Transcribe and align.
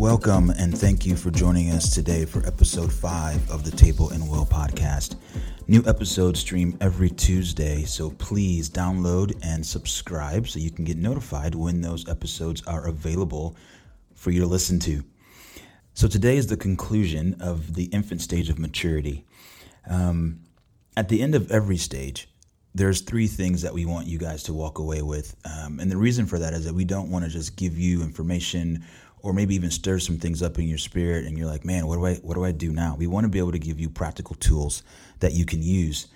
Welcome 0.00 0.48
and 0.48 0.76
thank 0.76 1.04
you 1.04 1.14
for 1.14 1.30
joining 1.30 1.72
us 1.72 1.94
today 1.94 2.24
for 2.24 2.44
episode 2.46 2.90
five 2.90 3.50
of 3.50 3.64
the 3.64 3.70
Table 3.70 4.08
and 4.08 4.26
Well 4.30 4.46
podcast. 4.46 5.16
New 5.68 5.84
episodes 5.86 6.40
stream 6.40 6.74
every 6.80 7.10
Tuesday, 7.10 7.82
so 7.82 8.08
please 8.12 8.70
download 8.70 9.38
and 9.44 9.64
subscribe 9.64 10.48
so 10.48 10.58
you 10.58 10.70
can 10.70 10.86
get 10.86 10.96
notified 10.96 11.54
when 11.54 11.82
those 11.82 12.08
episodes 12.08 12.66
are 12.66 12.86
available 12.86 13.58
for 14.14 14.30
you 14.30 14.40
to 14.40 14.46
listen 14.46 14.80
to. 14.80 15.04
So 15.92 16.08
today 16.08 16.38
is 16.38 16.46
the 16.46 16.56
conclusion 16.56 17.36
of 17.38 17.74
the 17.74 17.84
infant 17.92 18.22
stage 18.22 18.48
of 18.48 18.58
maturity. 18.58 19.26
Um, 19.86 20.40
at 20.96 21.10
the 21.10 21.20
end 21.20 21.34
of 21.34 21.50
every 21.50 21.76
stage, 21.76 22.26
there's 22.74 23.00
three 23.00 23.26
things 23.26 23.62
that 23.62 23.74
we 23.74 23.84
want 23.84 24.06
you 24.06 24.16
guys 24.16 24.44
to 24.44 24.54
walk 24.54 24.78
away 24.78 25.02
with. 25.02 25.36
Um, 25.44 25.80
and 25.80 25.90
the 25.90 25.96
reason 25.96 26.24
for 26.24 26.38
that 26.38 26.54
is 26.54 26.64
that 26.64 26.74
we 26.74 26.84
don't 26.84 27.10
want 27.10 27.24
to 27.24 27.30
just 27.30 27.56
give 27.56 27.76
you 27.76 28.02
information 28.02 28.84
or 29.22 29.32
maybe 29.32 29.54
even 29.54 29.70
stir 29.70 29.98
some 29.98 30.18
things 30.18 30.42
up 30.42 30.58
in 30.58 30.66
your 30.66 30.78
spirit 30.78 31.26
and 31.26 31.36
you're 31.36 31.46
like, 31.46 31.64
man, 31.64 31.86
what 31.86 31.96
do 31.96 32.06
I 32.06 32.14
what 32.16 32.34
do 32.34 32.44
I 32.44 32.52
do 32.52 32.72
now? 32.72 32.96
We 32.98 33.06
want 33.06 33.24
to 33.24 33.28
be 33.28 33.38
able 33.38 33.52
to 33.52 33.58
give 33.58 33.80
you 33.80 33.90
practical 33.90 34.36
tools 34.36 34.82
that 35.20 35.32
you 35.32 35.44
can 35.44 35.62
use 35.62 36.08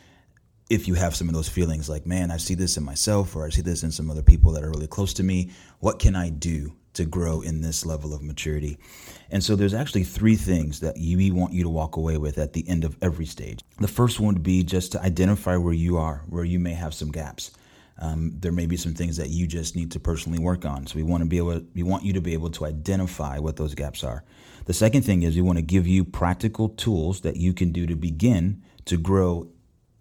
if 0.71 0.89
you 0.89 0.95
have 0.95 1.15
some 1.15 1.29
of 1.29 1.35
those 1.35 1.49
feelings 1.49 1.89
like, 1.89 2.07
man, 2.07 2.31
I 2.31 2.39
see 2.39 2.55
this 2.55 2.77
in 2.77 2.85
myself 2.85 3.37
or 3.37 3.47
I 3.47 3.51
see 3.51 3.63
this 3.63 3.83
in 3.83 3.91
some 3.91 4.11
other 4.11 4.23
people 4.23 4.53
that 4.53 4.65
are 4.65 4.71
really 4.71 4.87
close 4.87 5.13
to 5.15 5.23
me. 5.23 5.51
What 5.81 5.99
can 5.99 6.17
I 6.17 6.31
do 6.31 6.73
to 6.95 7.05
grow 7.05 7.43
in 7.43 7.61
this 7.61 7.85
level 7.85 8.15
of 8.15 8.23
maturity? 8.23 8.79
And 9.31 9.45
so 9.45 9.57
there's 9.57 9.75
actually 9.75 10.05
three 10.05 10.37
things 10.37 10.81
that 10.81 10.95
we 10.97 11.31
want 11.31 11.53
you 11.53 11.65
to 11.65 11.69
walk 11.69 11.97
away 11.97 12.17
with 12.17 12.39
at 12.39 12.55
the 12.55 12.67
end 12.67 12.85
of 12.85 12.97
every 13.03 13.27
stage. 13.27 13.61
The 13.79 13.89
first 13.89 14.21
one 14.21 14.35
would 14.35 14.43
be 14.43 14.63
just 14.63 14.93
to 14.93 15.03
identify 15.03 15.57
where 15.57 15.75
you 15.75 15.99
are, 15.99 16.23
where 16.29 16.45
you 16.45 16.59
may 16.59 16.73
have 16.73 16.95
some 16.95 17.11
gaps 17.11 17.51
um, 17.99 18.33
there 18.39 18.53
may 18.53 18.67
be 18.67 18.77
some 18.77 18.95
things 18.95 19.17
that 19.17 19.31
you 19.31 19.47
just 19.47 19.77
need 19.77 19.93
to 19.93 20.01
personally 20.01 20.39
work 20.39 20.65
on. 20.65 20.87
So 20.87 20.97
we 20.97 21.03
want 21.03 21.23
to 21.23 21.29
be 21.29 21.39
able, 21.39 21.63
we 21.75 21.83
want 21.83 22.05
you 22.05 22.13
to 22.15 22.21
be 22.21 22.33
able 22.33 22.51
to 22.51 22.65
identify 22.65 23.39
what 23.39 23.57
those 23.57 23.75
gaps 23.75 24.03
are. 24.03 24.25
The 24.67 24.73
second 24.73 25.03
thing 25.03 25.23
is 25.23 25.37
we 25.37 25.43
want 25.43 25.59
to 25.59 25.63
give 25.63 25.87
you 25.87 26.05
practical 26.05 26.71
tools 26.71 27.21
that 27.21 27.37
you 27.37 27.53
can 27.53 27.71
do 27.71 27.87
to 27.87 27.95
begin 27.95 28.63
to 28.87 28.97
grow 28.97 29.49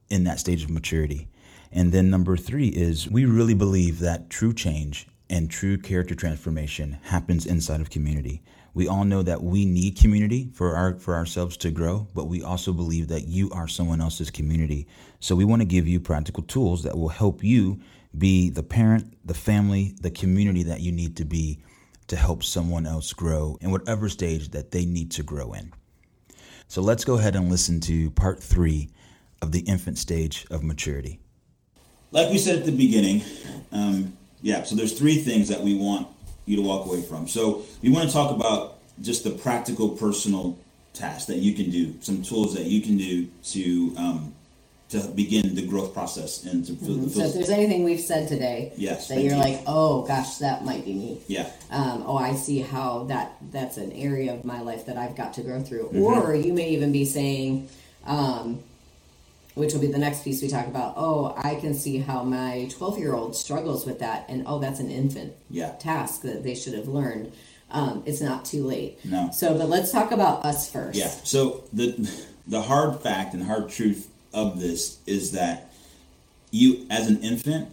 in 0.09 0.23
that 0.23 0.39
stage 0.39 0.63
of 0.63 0.69
maturity. 0.69 1.27
And 1.71 1.91
then 1.91 2.09
number 2.09 2.37
three 2.37 2.67
is 2.67 3.09
we 3.09 3.25
really 3.25 3.55
believe 3.55 3.99
that 3.99 4.29
true 4.29 4.53
change 4.53 5.07
and 5.29 5.49
true 5.49 5.77
character 5.77 6.15
transformation 6.15 6.97
happens 7.03 7.45
inside 7.45 7.81
of 7.81 7.89
community. 7.89 8.41
We 8.73 8.87
all 8.87 9.05
know 9.05 9.21
that 9.21 9.43
we 9.43 9.65
need 9.65 9.97
community 9.97 10.49
for 10.53 10.75
our 10.75 10.95
for 10.95 11.15
ourselves 11.15 11.57
to 11.57 11.71
grow, 11.71 12.07
but 12.13 12.25
we 12.25 12.41
also 12.41 12.73
believe 12.73 13.07
that 13.09 13.27
you 13.27 13.51
are 13.51 13.67
someone 13.67 14.01
else's 14.01 14.31
community. 14.31 14.87
So 15.19 15.35
we 15.35 15.45
want 15.45 15.61
to 15.61 15.67
give 15.67 15.87
you 15.87 15.99
practical 15.99 16.43
tools 16.43 16.83
that 16.83 16.97
will 16.97 17.09
help 17.09 17.43
you 17.43 17.79
be 18.17 18.49
the 18.49 18.63
parent, 18.63 19.13
the 19.25 19.33
family, 19.33 19.95
the 20.01 20.11
community 20.11 20.63
that 20.63 20.81
you 20.81 20.91
need 20.91 21.17
to 21.17 21.25
be 21.25 21.59
to 22.07 22.15
help 22.15 22.43
someone 22.43 22.85
else 22.85 23.13
grow 23.13 23.57
in 23.61 23.71
whatever 23.71 24.09
stage 24.09 24.49
that 24.49 24.71
they 24.71 24.85
need 24.85 25.11
to 25.11 25.23
grow 25.23 25.53
in. 25.53 25.71
So 26.67 26.81
let's 26.81 27.05
go 27.05 27.15
ahead 27.15 27.35
and 27.35 27.49
listen 27.49 27.79
to 27.81 28.11
part 28.11 28.41
3 28.41 28.89
of 29.41 29.51
the 29.51 29.59
infant 29.61 29.97
stage 29.97 30.45
of 30.49 30.63
maturity. 30.63 31.19
Like 32.11 32.29
we 32.29 32.37
said 32.37 32.59
at 32.59 32.65
the 32.65 32.71
beginning, 32.71 33.23
um, 33.71 34.17
yeah, 34.43 34.63
so 34.63 34.75
there's 34.75 34.97
three 34.97 35.17
things 35.17 35.47
that 35.49 35.61
we 35.61 35.75
want 35.75 36.07
you 36.45 36.57
to 36.57 36.61
walk 36.61 36.85
away 36.85 37.01
from. 37.01 37.27
So 37.27 37.63
we 37.81 37.89
want 37.89 38.07
to 38.07 38.13
talk 38.13 38.35
about 38.35 38.77
just 39.01 39.23
the 39.23 39.31
practical, 39.31 39.89
personal 39.89 40.59
tasks 40.93 41.25
that 41.25 41.37
you 41.37 41.53
can 41.53 41.71
do, 41.71 41.95
some 42.01 42.21
tools 42.21 42.53
that 42.53 42.65
you 42.65 42.81
can 42.81 42.97
do 42.97 43.27
to 43.43 43.95
um, 43.97 44.35
to 44.89 45.07
begin 45.15 45.55
the 45.55 45.65
growth 45.65 45.91
process 45.91 46.43
and 46.43 46.65
to 46.65 46.73
mm-hmm. 46.73 47.07
so 47.07 47.23
if 47.23 47.33
there's 47.33 47.49
anything 47.49 47.83
we've 47.83 47.99
said 47.99 48.27
today 48.27 48.71
yes, 48.77 49.07
that 49.07 49.21
you're 49.21 49.33
you. 49.33 49.39
like 49.39 49.59
oh 49.65 50.03
gosh 50.05 50.35
that 50.35 50.63
might 50.63 50.85
be 50.85 50.93
me 50.93 51.19
yeah 51.27 51.49
um, 51.71 52.03
oh 52.05 52.15
i 52.15 52.35
see 52.35 52.59
how 52.59 53.03
that 53.05 53.35
that's 53.51 53.77
an 53.77 53.91
area 53.93 54.31
of 54.31 54.45
my 54.45 54.61
life 54.61 54.85
that 54.85 54.95
i've 54.95 55.15
got 55.15 55.33
to 55.33 55.41
grow 55.41 55.59
through 55.61 55.85
mm-hmm. 55.85 55.97
or 55.99 56.35
you 56.35 56.53
may 56.53 56.69
even 56.69 56.91
be 56.91 57.05
saying 57.05 57.67
um, 58.05 58.61
which 59.55 59.73
will 59.73 59.81
be 59.81 59.87
the 59.87 59.97
next 59.97 60.23
piece 60.23 60.41
we 60.41 60.47
talk 60.47 60.67
about. 60.67 60.93
Oh, 60.97 61.33
I 61.37 61.55
can 61.55 61.73
see 61.73 61.99
how 61.99 62.23
my 62.23 62.67
12 62.71 62.99
year 62.99 63.13
old 63.13 63.35
struggles 63.35 63.85
with 63.85 63.99
that, 63.99 64.25
and 64.29 64.43
oh, 64.47 64.59
that's 64.59 64.79
an 64.79 64.89
infant 64.89 65.33
yeah. 65.49 65.71
task 65.79 66.21
that 66.21 66.43
they 66.43 66.55
should 66.55 66.73
have 66.73 66.87
learned. 66.87 67.31
Um, 67.71 68.03
it's 68.05 68.21
not 68.21 68.45
too 68.45 68.65
late. 68.65 69.03
No. 69.03 69.29
So, 69.33 69.57
but 69.57 69.67
let's 69.69 69.91
talk 69.91 70.11
about 70.11 70.45
us 70.45 70.71
first. 70.71 70.97
Yeah. 70.97 71.09
So 71.09 71.63
the 71.73 72.09
the 72.47 72.61
hard 72.61 72.99
fact 73.01 73.33
and 73.33 73.43
hard 73.43 73.69
truth 73.69 74.09
of 74.33 74.59
this 74.59 74.99
is 75.05 75.31
that 75.31 75.71
you, 76.51 76.85
as 76.89 77.09
an 77.09 77.21
infant, 77.21 77.71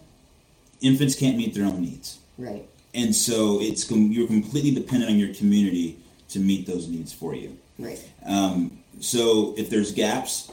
infants 0.80 1.14
can't 1.14 1.36
meet 1.36 1.54
their 1.54 1.64
own 1.64 1.82
needs. 1.82 2.18
Right. 2.38 2.66
And 2.94 3.14
so 3.14 3.60
it's 3.60 3.90
you're 3.90 4.26
completely 4.26 4.70
dependent 4.72 5.10
on 5.10 5.18
your 5.18 5.34
community 5.34 5.98
to 6.30 6.38
meet 6.38 6.66
those 6.66 6.88
needs 6.88 7.12
for 7.12 7.34
you. 7.34 7.56
Right. 7.78 8.02
Um, 8.24 8.78
so 9.00 9.54
if 9.56 9.70
there's 9.70 9.92
gaps 9.92 10.50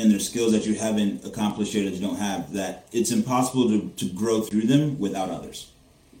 and 0.00 0.10
there's 0.10 0.26
skills 0.26 0.52
that 0.52 0.66
you 0.66 0.74
haven't 0.74 1.24
accomplished 1.24 1.74
yet 1.74 1.84
that 1.84 1.92
you 1.92 2.00
don't 2.00 2.18
have 2.18 2.52
that 2.52 2.86
it's 2.92 3.10
impossible 3.10 3.68
to, 3.68 3.88
to 3.96 4.06
grow 4.06 4.40
through 4.40 4.62
them 4.62 4.98
without 4.98 5.28
others. 5.30 5.70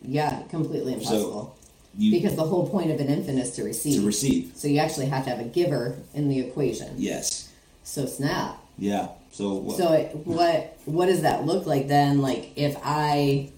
Yeah 0.02 0.42
completely 0.44 0.94
impossible. 0.94 1.56
so 1.56 1.68
you, 1.96 2.12
because 2.12 2.36
the 2.36 2.44
whole 2.44 2.68
point 2.68 2.90
of 2.90 3.00
an 3.00 3.08
infant 3.08 3.38
is 3.38 3.50
to 3.52 3.64
receive. 3.64 4.00
To 4.00 4.06
receive. 4.06 4.52
So 4.54 4.68
you 4.68 4.78
actually 4.78 5.06
have 5.06 5.24
to 5.24 5.30
have 5.30 5.40
a 5.40 5.44
giver 5.44 5.98
in 6.14 6.28
the 6.28 6.38
equation. 6.38 6.94
Yes. 6.96 7.50
So 7.82 8.06
snap. 8.06 8.58
Yeah 8.78 9.08
so 9.32 9.54
what? 9.54 9.76
so 9.76 9.92
it, 9.92 10.14
what 10.26 10.76
what 10.84 11.06
does 11.06 11.22
that 11.22 11.46
look 11.46 11.66
like 11.66 11.88
then? 11.88 12.20
Like 12.20 12.52
if 12.56 12.76
i 12.84 13.50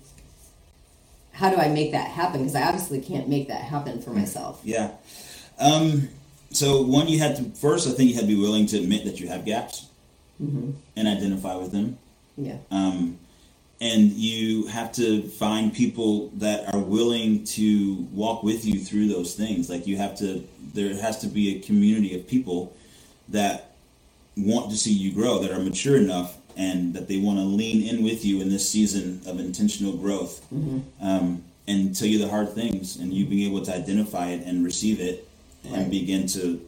how 1.33 1.51
do 1.51 1.57
i 1.57 1.69
make 1.69 1.93
that 1.93 2.09
happen? 2.09 2.41
Because 2.41 2.55
i 2.55 2.63
obviously 2.63 3.01
can't 3.01 3.29
make 3.29 3.49
that 3.49 3.63
happen 3.63 4.01
for 4.01 4.11
myself. 4.11 4.61
Yeah. 4.63 4.93
Um 5.59 6.09
so 6.51 6.83
one 6.83 7.09
you 7.09 7.19
had 7.19 7.37
to 7.37 7.45
first 7.59 7.89
i 7.89 7.93
think 7.93 8.11
you 8.11 8.15
had 8.15 8.23
to 8.23 8.27
be 8.27 8.39
willing 8.39 8.67
to 8.67 8.77
admit 8.77 9.07
that 9.07 9.19
you 9.19 9.27
have 9.27 9.45
gaps 9.47 9.87
mm-hmm. 10.43 10.71
and 10.97 11.09
identify 11.09 11.55
with 11.57 11.73
them. 11.73 11.99
Yeah. 12.37 12.59
Um, 12.71 13.19
and 13.81 14.13
you 14.13 14.69
have 14.69 14.93
to 14.93 15.23
find 15.23 15.75
people 15.75 16.29
that 16.37 16.73
are 16.73 16.81
willing 16.81 17.45
to 17.45 18.07
walk 18.13 18.43
with 18.43 18.65
you 18.65 18.79
through 18.79 19.09
those 19.09 19.35
things. 19.35 19.69
Like 19.69 19.87
you 19.87 19.97
have 19.97 20.17
to, 20.19 20.47
there 20.73 20.95
has 21.01 21.19
to 21.19 21.27
be 21.27 21.57
a 21.57 21.61
community 21.61 22.19
of 22.19 22.29
people 22.29 22.77
that 23.29 23.73
want 24.37 24.71
to 24.71 24.77
see 24.77 24.93
you 24.93 25.13
grow, 25.13 25.41
that 25.41 25.51
are 25.51 25.59
mature 25.59 25.97
enough, 25.97 26.39
and 26.57 26.95
that 26.95 27.09
they 27.09 27.19
want 27.19 27.39
to 27.39 27.45
lean 27.45 27.83
in 27.87 28.05
with 28.05 28.25
you 28.25 28.41
in 28.41 28.51
this 28.51 28.69
season 28.69 29.21
of 29.27 29.41
intentional 29.41 29.95
growth, 29.97 30.47
mm-hmm. 30.53 30.81
um, 31.05 31.43
and 31.67 31.97
tell 31.97 32.09
you 32.09 32.19
the 32.19 32.29
hard 32.29 32.51
things, 32.51 32.97
and 32.97 33.13
you 33.13 33.27
being 33.27 33.51
able 33.51 33.65
to 33.65 33.75
identify 33.75 34.29
it 34.29 34.47
and 34.47 34.65
receive 34.65 35.01
it, 35.01 35.29
and 35.65 35.91
begin 35.91 36.27
to 36.27 36.61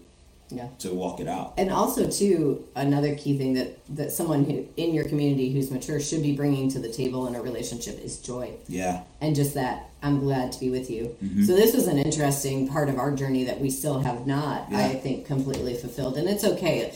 yeah. 0.51 0.69
to 0.79 0.95
walk 0.95 1.21
it 1.21 1.29
out. 1.29 1.55
And 1.57 1.71
also, 1.71 2.09
too, 2.09 2.67
another 2.77 3.15
key 3.15 3.37
thing 3.39 3.55
that 3.55 3.79
that 3.97 4.13
someone 4.13 4.45
who 4.45 4.67
in 4.77 4.95
your 4.95 5.05
community 5.05 5.53
who's 5.53 5.71
mature 5.71 6.01
should 6.01 6.23
be 6.23 6.35
bringing 6.35 6.71
to 6.71 6.79
the 6.79 6.93
table 6.93 7.27
in 7.27 7.35
a 7.35 7.43
relationship 7.43 7.99
is 8.01 8.19
joy. 8.19 8.53
Yeah. 8.69 9.03
And 9.21 9.35
just 9.35 9.55
that 9.55 9.91
I'm 10.03 10.21
glad 10.21 10.53
to 10.53 10.61
be 10.61 10.71
with 10.71 10.91
you. 10.91 11.17
Mm-hmm. 11.23 11.45
So 11.45 11.55
this 11.55 11.75
was 11.75 11.87
an 11.87 11.99
interesting 11.99 12.69
part 12.69 12.89
of 12.89 12.99
our 12.99 13.11
journey 13.11 13.45
that 13.45 13.61
we 13.61 13.71
still 13.71 14.01
have 14.01 14.27
not, 14.27 14.71
yeah. 14.71 14.79
I 14.79 14.95
think, 14.95 15.27
completely 15.27 15.75
fulfilled. 15.75 16.17
And 16.17 16.29
it's 16.29 16.45
okay. 16.45 16.95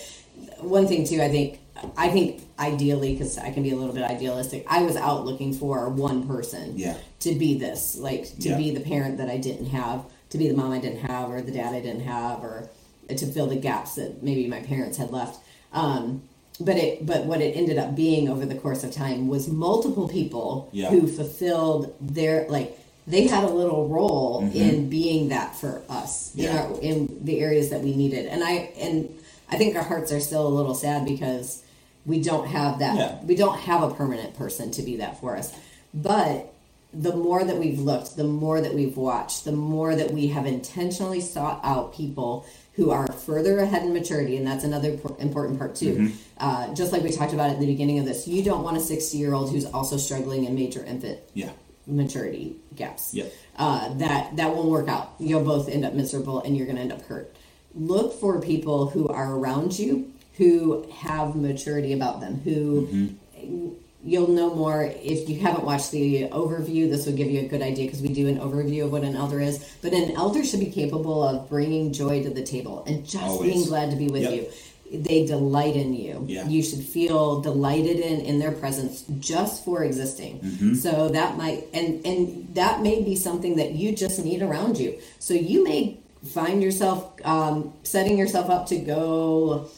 One 0.59 0.87
thing 0.87 1.05
too, 1.07 1.21
I 1.21 1.29
think, 1.29 1.61
I 1.97 2.09
think 2.09 2.43
ideally, 2.59 3.13
because 3.13 3.39
I 3.39 3.51
can 3.51 3.63
be 3.63 3.71
a 3.71 3.77
little 3.77 3.95
bit 3.95 4.05
idealistic, 4.05 4.67
I 4.69 4.83
was 4.83 4.97
out 4.97 5.25
looking 5.25 5.53
for 5.55 5.89
one 5.89 6.27
person. 6.27 6.77
Yeah. 6.77 6.97
To 7.21 7.35
be 7.35 7.59
this, 7.59 7.97
like 7.97 8.25
to 8.41 8.51
yeah. 8.51 8.57
be 8.57 8.73
the 8.73 8.81
parent 8.81 9.19
that 9.19 9.29
I 9.29 9.39
didn't 9.39 9.67
have, 9.67 10.05
to 10.31 10.39
be 10.39 10.49
the 10.49 10.55
mom 10.55 10.73
I 10.73 10.79
didn't 10.79 11.01
have, 11.01 11.31
or 11.31 11.41
the 11.41 11.51
dad 11.51 11.75
I 11.75 11.81
didn't 11.81 12.03
have, 12.03 12.45
or 12.45 12.69
to 13.09 13.27
fill 13.27 13.47
the 13.47 13.57
gaps 13.57 13.95
that 13.95 14.23
maybe 14.23 14.47
my 14.47 14.61
parents 14.61 14.99
had 14.99 15.11
left. 15.11 15.41
Um, 15.73 16.23
but 16.61 16.77
it 16.77 17.07
but 17.07 17.25
what 17.25 17.41
it 17.41 17.57
ended 17.57 17.79
up 17.79 17.95
being 17.95 18.29
over 18.29 18.45
the 18.45 18.55
course 18.55 18.83
of 18.85 18.93
time 18.93 19.29
was 19.29 19.49
multiple 19.49 20.09
people 20.09 20.69
yeah. 20.73 20.91
who 20.91 21.07
fulfilled 21.07 21.95
their 22.01 22.49
like 22.49 22.77
they 23.07 23.27
had 23.27 23.45
a 23.45 23.49
little 23.49 23.89
role 23.89 24.43
mm-hmm. 24.43 24.57
in 24.57 24.91
being 24.91 25.29
that 25.29 25.55
for 25.57 25.83
us 25.89 26.33
yeah. 26.35 26.51
in, 26.51 26.57
our, 26.57 26.81
in 26.81 27.25
the 27.25 27.41
areas 27.41 27.71
that 27.71 27.81
we 27.81 27.95
needed 27.95 28.27
and 28.27 28.43
i 28.43 28.73
and 28.79 29.09
i 29.51 29.57
think 29.57 29.77
our 29.77 29.85
hearts 29.85 30.13
are 30.13 30.21
still 30.21 30.47
a 30.47 30.49
little 30.49 30.75
sad 30.75 31.05
because 31.05 31.63
we 32.05 32.21
don't 32.21 32.49
have 32.49 32.81
that 32.81 32.97
yeah. 32.97 33.25
we 33.25 33.37
don't 33.37 33.59
have 33.59 33.83
a 33.83 33.95
permanent 33.95 34.37
person 34.37 34.71
to 34.71 34.83
be 34.83 34.97
that 34.97 35.21
for 35.21 35.37
us 35.37 35.55
but 35.95 36.53
the 36.93 37.15
more 37.15 37.45
that 37.45 37.57
we've 37.57 37.79
looked 37.79 38.17
the 38.17 38.25
more 38.25 38.61
that 38.61 38.75
we've 38.75 38.97
watched 38.97 39.45
the 39.45 39.53
more 39.53 39.95
that 39.95 40.11
we 40.11 40.29
have 40.29 40.47
intentionally 40.47 41.21
sought 41.21 41.61
out 41.63 41.95
people 41.95 42.47
who 42.79 42.93
are 42.93 43.11
further 43.11 43.59
ahead 43.59 43.83
in 43.83 43.93
maturity, 43.93 44.37
and 44.37 44.47
that's 44.47 44.63
another 44.63 44.97
important 45.19 45.59
part 45.59 45.75
too. 45.75 45.95
Mm-hmm. 45.97 46.17
Uh, 46.39 46.73
just 46.75 46.93
like 46.93 47.03
we 47.03 47.11
talked 47.11 47.33
about 47.33 47.51
at 47.51 47.59
the 47.59 47.67
beginning 47.67 47.99
of 47.99 48.07
this, 48.07 48.29
you 48.29 48.41
don't 48.41 48.63
want 48.63 48.77
a 48.77 48.81
60 48.81 49.19
year 49.19 49.35
old 49.35 49.51
who's 49.51 49.67
also 49.67 49.97
struggling 49.97 50.45
in 50.45 50.55
major 50.55 50.85
infant 50.85 51.19
yeah. 51.35 51.51
maturity 51.89 52.55
gaps. 52.77 53.13
Yep. 53.13 53.33
Uh, 53.57 53.93
that 53.95 54.37
that 54.37 54.55
won't 54.55 54.69
work 54.69 54.89
out. 54.89 55.15
You'll 55.19 55.45
both 55.45 55.69
end 55.69 55.85
up 55.85 55.95
miserable, 55.95 56.41
and 56.41 56.57
you're 56.57 56.67
going 56.67 56.77
to 56.77 56.83
end 56.83 56.93
up 56.93 57.03
hurt. 57.03 57.35
Look 57.75 58.15
for 58.21 58.41
people 58.41 58.89
who 58.89 59.09
are 59.09 59.35
around 59.35 59.77
you 59.77 60.13
who 60.35 60.89
have 60.99 61.35
maturity 61.35 61.93
about 61.93 62.21
them, 62.21 62.41
who. 62.45 62.87
Mm-hmm 62.87 63.75
you'll 64.09 64.29
know 64.29 64.55
more 64.55 64.85
if 65.03 65.29
you 65.29 65.39
haven't 65.41 65.65
watched 65.65 65.91
the 65.91 66.29
overview 66.31 66.89
this 66.89 67.07
will 67.07 67.15
give 67.15 67.31
you 67.31 67.41
a 67.41 67.49
good 67.49 67.63
idea 67.63 67.85
because 67.85 68.01
we 68.01 68.09
do 68.09 68.27
an 68.27 68.39
overview 68.39 68.85
of 68.85 68.93
what 68.93 69.03
an 69.03 69.15
elder 69.15 69.41
is 69.41 69.65
but 69.83 69.93
an 69.93 70.13
elder 70.13 70.45
should 70.45 70.61
be 70.61 70.71
capable 70.71 71.23
of 71.23 71.49
bringing 71.49 71.93
joy 71.93 72.23
to 72.23 72.31
the 72.31 72.43
table 72.43 72.83
and 72.87 73.05
just 73.05 73.25
Always. 73.25 73.53
being 73.53 73.67
glad 73.67 73.91
to 73.91 73.97
be 73.97 74.09
with 74.09 74.23
yep. 74.23 74.33
you 74.33 74.49
they 74.91 75.27
delight 75.27 75.77
in 75.77 75.93
you 75.93 76.25
yeah. 76.27 76.49
you 76.49 76.63
should 76.63 76.83
feel 76.83 77.43
delighted 77.43 77.99
in 77.99 78.21
in 78.21 78.39
their 78.39 78.53
presence 78.53 79.05
just 79.21 79.63
for 79.63 79.85
existing 79.85 80.41
mm-hmm. 80.41 80.75
so 80.75 81.11
that 81.11 81.37
might 81.37 81.67
and 81.75 82.05
and 82.07 82.55
that 82.55 82.81
may 82.81 83.03
be 83.03 83.15
something 83.15 83.57
that 83.57 83.73
you 83.73 83.95
just 83.95 84.25
need 84.25 84.41
around 84.41 84.79
you 84.79 84.99
so 85.19 85.35
you 85.35 85.63
may 85.63 85.99
find 86.25 86.63
yourself 86.63 87.15
um, 87.25 87.73
setting 87.83 88.17
yourself 88.17 88.49
up 88.49 88.67
to 88.67 88.79
go 88.79 89.69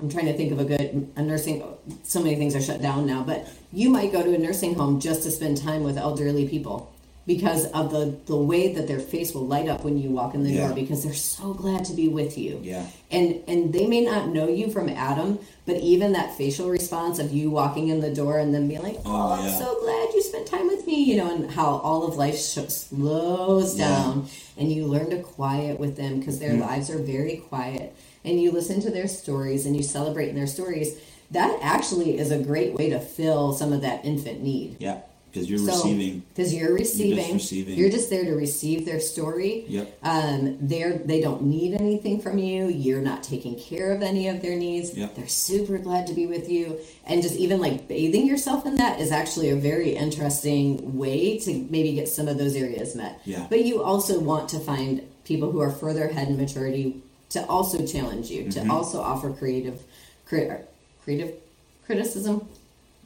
I'm 0.00 0.08
trying 0.08 0.26
to 0.26 0.36
think 0.36 0.52
of 0.52 0.60
a 0.60 0.64
good 0.64 1.10
a 1.16 1.22
nursing. 1.22 1.64
So 2.04 2.22
many 2.22 2.36
things 2.36 2.54
are 2.54 2.60
shut 2.60 2.80
down 2.80 3.06
now, 3.06 3.24
but 3.24 3.48
you 3.72 3.90
might 3.90 4.12
go 4.12 4.22
to 4.22 4.34
a 4.34 4.38
nursing 4.38 4.74
home 4.74 5.00
just 5.00 5.22
to 5.22 5.30
spend 5.30 5.58
time 5.58 5.82
with 5.82 5.98
elderly 5.98 6.48
people 6.48 6.92
because 7.26 7.66
of 7.72 7.90
the 7.92 8.16
the 8.24 8.36
way 8.36 8.72
that 8.72 8.88
their 8.88 8.98
face 8.98 9.34
will 9.34 9.46
light 9.46 9.68
up 9.68 9.84
when 9.84 9.98
you 9.98 10.08
walk 10.08 10.34
in 10.34 10.42
the 10.42 10.50
yeah. 10.50 10.66
door 10.66 10.74
because 10.74 11.04
they're 11.04 11.12
so 11.12 11.52
glad 11.52 11.84
to 11.84 11.92
be 11.92 12.08
with 12.08 12.38
you. 12.38 12.58
Yeah. 12.62 12.86
And 13.10 13.42
and 13.46 13.72
they 13.72 13.86
may 13.86 14.00
not 14.00 14.28
know 14.28 14.48
you 14.48 14.70
from 14.70 14.88
Adam, 14.88 15.38
but 15.66 15.76
even 15.76 16.12
that 16.12 16.34
facial 16.38 16.70
response 16.70 17.18
of 17.18 17.30
you 17.30 17.50
walking 17.50 17.88
in 17.88 18.00
the 18.00 18.12
door 18.12 18.38
and 18.38 18.54
then 18.54 18.66
being 18.66 18.82
like, 18.82 18.96
"Oh, 19.04 19.28
oh 19.28 19.32
I'm 19.32 19.50
so 19.50 19.78
glad 19.82 20.14
you 20.14 20.22
spent 20.22 20.46
time 20.46 20.68
with 20.68 20.86
me," 20.86 21.04
you 21.04 21.18
know, 21.18 21.34
and 21.34 21.50
how 21.50 21.66
all 21.66 22.06
of 22.06 22.16
life 22.16 22.36
slows 22.38 23.74
down 23.74 24.24
yeah. 24.24 24.62
and 24.62 24.72
you 24.72 24.86
learn 24.86 25.10
to 25.10 25.18
quiet 25.18 25.78
with 25.78 25.96
them 25.96 26.20
because 26.20 26.38
their 26.38 26.54
mm. 26.54 26.60
lives 26.60 26.88
are 26.88 26.98
very 26.98 27.36
quiet 27.36 27.94
and 28.24 28.40
you 28.40 28.50
listen 28.50 28.80
to 28.80 28.90
their 28.90 29.08
stories 29.08 29.66
and 29.66 29.76
you 29.76 29.82
celebrate 29.82 30.28
in 30.28 30.34
their 30.34 30.46
stories, 30.46 30.98
that 31.30 31.58
actually 31.62 32.18
is 32.18 32.30
a 32.30 32.38
great 32.38 32.74
way 32.74 32.90
to 32.90 33.00
fill 33.00 33.52
some 33.52 33.72
of 33.72 33.82
that 33.82 34.04
infant 34.04 34.42
need. 34.42 34.76
Yeah. 34.78 35.00
Because 35.30 35.50
you're 35.50 35.58
so, 35.58 35.66
receiving. 35.66 36.22
Because 36.30 36.54
you're 36.54 36.72
receiving. 36.72 37.18
You're 37.18 37.26
just 37.26 37.32
receiving. 37.32 37.78
You're 37.78 37.90
just 37.90 38.10
there 38.10 38.24
to 38.24 38.32
receive 38.32 38.86
their 38.86 38.98
story. 38.98 39.66
Yep. 39.68 39.98
Um, 40.02 40.56
they're 40.60 40.96
they 40.96 41.20
don't 41.20 41.42
need 41.42 41.74
anything 41.74 42.22
from 42.22 42.38
you. 42.38 42.68
You're 42.68 43.02
not 43.02 43.22
taking 43.22 43.58
care 43.58 43.92
of 43.92 44.02
any 44.02 44.28
of 44.28 44.40
their 44.40 44.56
needs. 44.56 44.96
Yep. 44.96 45.16
They're 45.16 45.28
super 45.28 45.76
glad 45.76 46.06
to 46.06 46.14
be 46.14 46.26
with 46.26 46.48
you. 46.48 46.78
And 47.04 47.20
just 47.20 47.36
even 47.36 47.60
like 47.60 47.86
bathing 47.88 48.26
yourself 48.26 48.64
in 48.64 48.76
that 48.76 49.00
is 49.00 49.12
actually 49.12 49.50
a 49.50 49.56
very 49.56 49.90
interesting 49.90 50.96
way 50.96 51.38
to 51.40 51.66
maybe 51.70 51.92
get 51.92 52.08
some 52.08 52.26
of 52.26 52.38
those 52.38 52.56
areas 52.56 52.94
met. 52.94 53.20
Yeah. 53.26 53.46
But 53.50 53.66
you 53.66 53.82
also 53.82 54.18
want 54.18 54.48
to 54.50 54.58
find 54.58 55.02
people 55.24 55.52
who 55.52 55.60
are 55.60 55.70
further 55.70 56.08
ahead 56.08 56.28
in 56.28 56.38
maturity 56.38 57.02
to 57.30 57.44
also 57.46 57.84
challenge 57.86 58.30
you, 58.30 58.44
mm-hmm. 58.44 58.66
to 58.66 58.72
also 58.72 59.00
offer 59.02 59.30
creative 59.30 59.82
creative, 60.24 60.66
creative 61.08 61.34
criticism. 61.86 62.46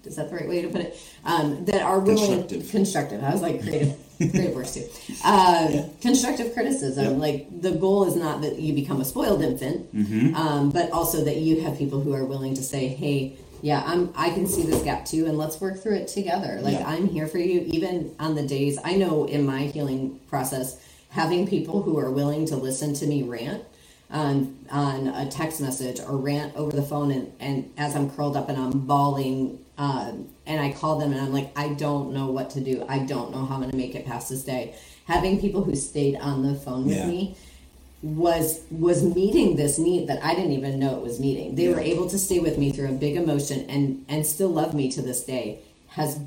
Is 0.04 0.16
that 0.16 0.28
the 0.28 0.34
right 0.34 0.48
way 0.48 0.62
to 0.62 0.68
put 0.68 0.80
it? 0.80 1.00
Um, 1.24 1.64
that 1.66 1.82
are 1.82 2.00
willing 2.00 2.48
constructive. 2.48 2.70
constructive. 2.72 3.22
I 3.22 3.30
was 3.30 3.40
like 3.40 3.62
creative, 3.62 3.96
creative 4.18 4.56
works 4.56 4.74
too. 4.74 4.88
Uh, 5.24 5.68
yeah. 5.70 5.86
Constructive 6.00 6.52
criticism. 6.52 7.04
Yep. 7.04 7.16
Like 7.18 7.62
the 7.62 7.70
goal 7.70 8.08
is 8.08 8.16
not 8.16 8.42
that 8.42 8.58
you 8.58 8.74
become 8.74 9.00
a 9.00 9.04
spoiled 9.04 9.40
infant, 9.40 9.94
mm-hmm. 9.94 10.34
um, 10.34 10.70
but 10.70 10.90
also 10.90 11.22
that 11.22 11.36
you 11.36 11.60
have 11.60 11.78
people 11.78 12.00
who 12.00 12.12
are 12.12 12.24
willing 12.24 12.54
to 12.54 12.62
say, 12.64 12.88
"Hey, 12.88 13.36
yeah, 13.60 13.84
I'm. 13.86 14.12
I 14.16 14.30
can 14.30 14.48
see 14.48 14.64
this 14.64 14.82
gap 14.82 15.04
too, 15.04 15.26
and 15.26 15.38
let's 15.38 15.60
work 15.60 15.80
through 15.80 15.94
it 15.94 16.08
together. 16.08 16.58
Like 16.60 16.80
yeah. 16.80 16.88
I'm 16.88 17.06
here 17.06 17.28
for 17.28 17.38
you, 17.38 17.60
even 17.68 18.16
on 18.18 18.34
the 18.34 18.44
days 18.44 18.80
I 18.82 18.96
know 18.96 19.26
in 19.26 19.46
my 19.46 19.60
healing 19.66 20.18
process, 20.28 20.84
having 21.10 21.46
people 21.46 21.82
who 21.82 21.96
are 22.00 22.10
willing 22.10 22.46
to 22.46 22.56
listen 22.56 22.94
to 22.94 23.06
me 23.06 23.22
rant 23.22 23.62
on 24.12 24.58
on 24.70 25.08
a 25.08 25.30
text 25.30 25.60
message 25.60 26.00
or 26.00 26.16
rant 26.16 26.54
over 26.54 26.70
the 26.70 26.82
phone 26.82 27.10
and, 27.10 27.32
and 27.40 27.72
as 27.76 27.96
I'm 27.96 28.10
curled 28.10 28.36
up 28.36 28.48
and 28.48 28.58
I'm 28.58 28.80
bawling 28.80 29.58
um, 29.78 30.28
and 30.46 30.60
I 30.60 30.72
call 30.72 30.98
them 30.98 31.12
and 31.12 31.20
I'm 31.20 31.32
like 31.32 31.50
I 31.56 31.68
don't 31.68 32.12
know 32.12 32.30
what 32.30 32.50
to 32.50 32.60
do 32.60 32.84
I 32.88 33.00
don't 33.00 33.32
know 33.32 33.44
how 33.46 33.54
I'm 33.54 33.60
going 33.60 33.70
to 33.70 33.76
make 33.76 33.94
it 33.94 34.06
past 34.06 34.28
this 34.28 34.44
day 34.44 34.74
having 35.06 35.40
people 35.40 35.64
who 35.64 35.74
stayed 35.74 36.16
on 36.16 36.42
the 36.42 36.54
phone 36.54 36.86
with 36.86 36.98
yeah. 36.98 37.06
me 37.06 37.36
was 38.02 38.60
was 38.70 39.02
meeting 39.02 39.56
this 39.56 39.78
need 39.78 40.08
that 40.08 40.22
I 40.22 40.34
didn't 40.34 40.52
even 40.52 40.78
know 40.78 40.96
it 40.96 41.02
was 41.02 41.18
meeting 41.18 41.54
they 41.54 41.68
yeah. 41.68 41.74
were 41.74 41.80
able 41.80 42.08
to 42.10 42.18
stay 42.18 42.38
with 42.38 42.58
me 42.58 42.70
through 42.70 42.88
a 42.88 42.92
big 42.92 43.16
emotion 43.16 43.68
and 43.70 44.04
and 44.08 44.26
still 44.26 44.48
love 44.48 44.74
me 44.74 44.90
to 44.92 45.00
this 45.00 45.24
day 45.24 45.60
has 45.88 46.20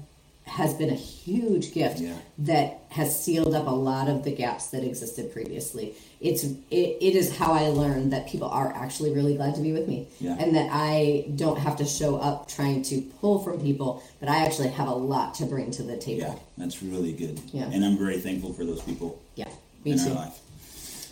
has 0.45 0.75
been 0.75 0.91
a 0.91 0.95
huge 0.95 1.73
gift 1.73 1.99
yeah. 1.99 2.15
that 2.37 2.79
has 2.89 3.23
sealed 3.23 3.55
up 3.55 3.65
a 3.65 3.71
lot 3.71 4.07
of 4.07 4.23
the 4.23 4.31
gaps 4.31 4.67
that 4.67 4.83
existed 4.83 5.33
previously. 5.33 5.95
It's 6.21 6.43
it, 6.43 6.57
it 6.69 7.15
is 7.15 7.35
how 7.35 7.51
I 7.51 7.67
learned 7.69 8.13
that 8.13 8.27
people 8.27 8.47
are 8.47 8.71
actually 8.75 9.13
really 9.13 9.35
glad 9.35 9.55
to 9.55 9.61
be 9.61 9.73
with 9.73 9.87
me, 9.87 10.07
yeah. 10.19 10.35
and 10.39 10.55
that 10.55 10.69
I 10.71 11.31
don't 11.35 11.57
have 11.57 11.77
to 11.77 11.85
show 11.85 12.17
up 12.17 12.47
trying 12.47 12.83
to 12.83 13.01
pull 13.19 13.39
from 13.43 13.59
people, 13.59 14.03
but 14.19 14.29
I 14.29 14.45
actually 14.45 14.69
have 14.69 14.87
a 14.87 14.93
lot 14.93 15.33
to 15.35 15.45
bring 15.45 15.71
to 15.71 15.83
the 15.83 15.97
table. 15.97 16.27
Yeah, 16.27 16.35
that's 16.57 16.81
really 16.83 17.11
good. 17.11 17.41
Yeah, 17.51 17.65
and 17.65 17.83
I'm 17.83 17.97
very 17.97 18.19
thankful 18.19 18.53
for 18.53 18.65
those 18.65 18.81
people. 18.81 19.21
Yeah, 19.35 19.49
me 19.83 19.97
too. 19.97 20.15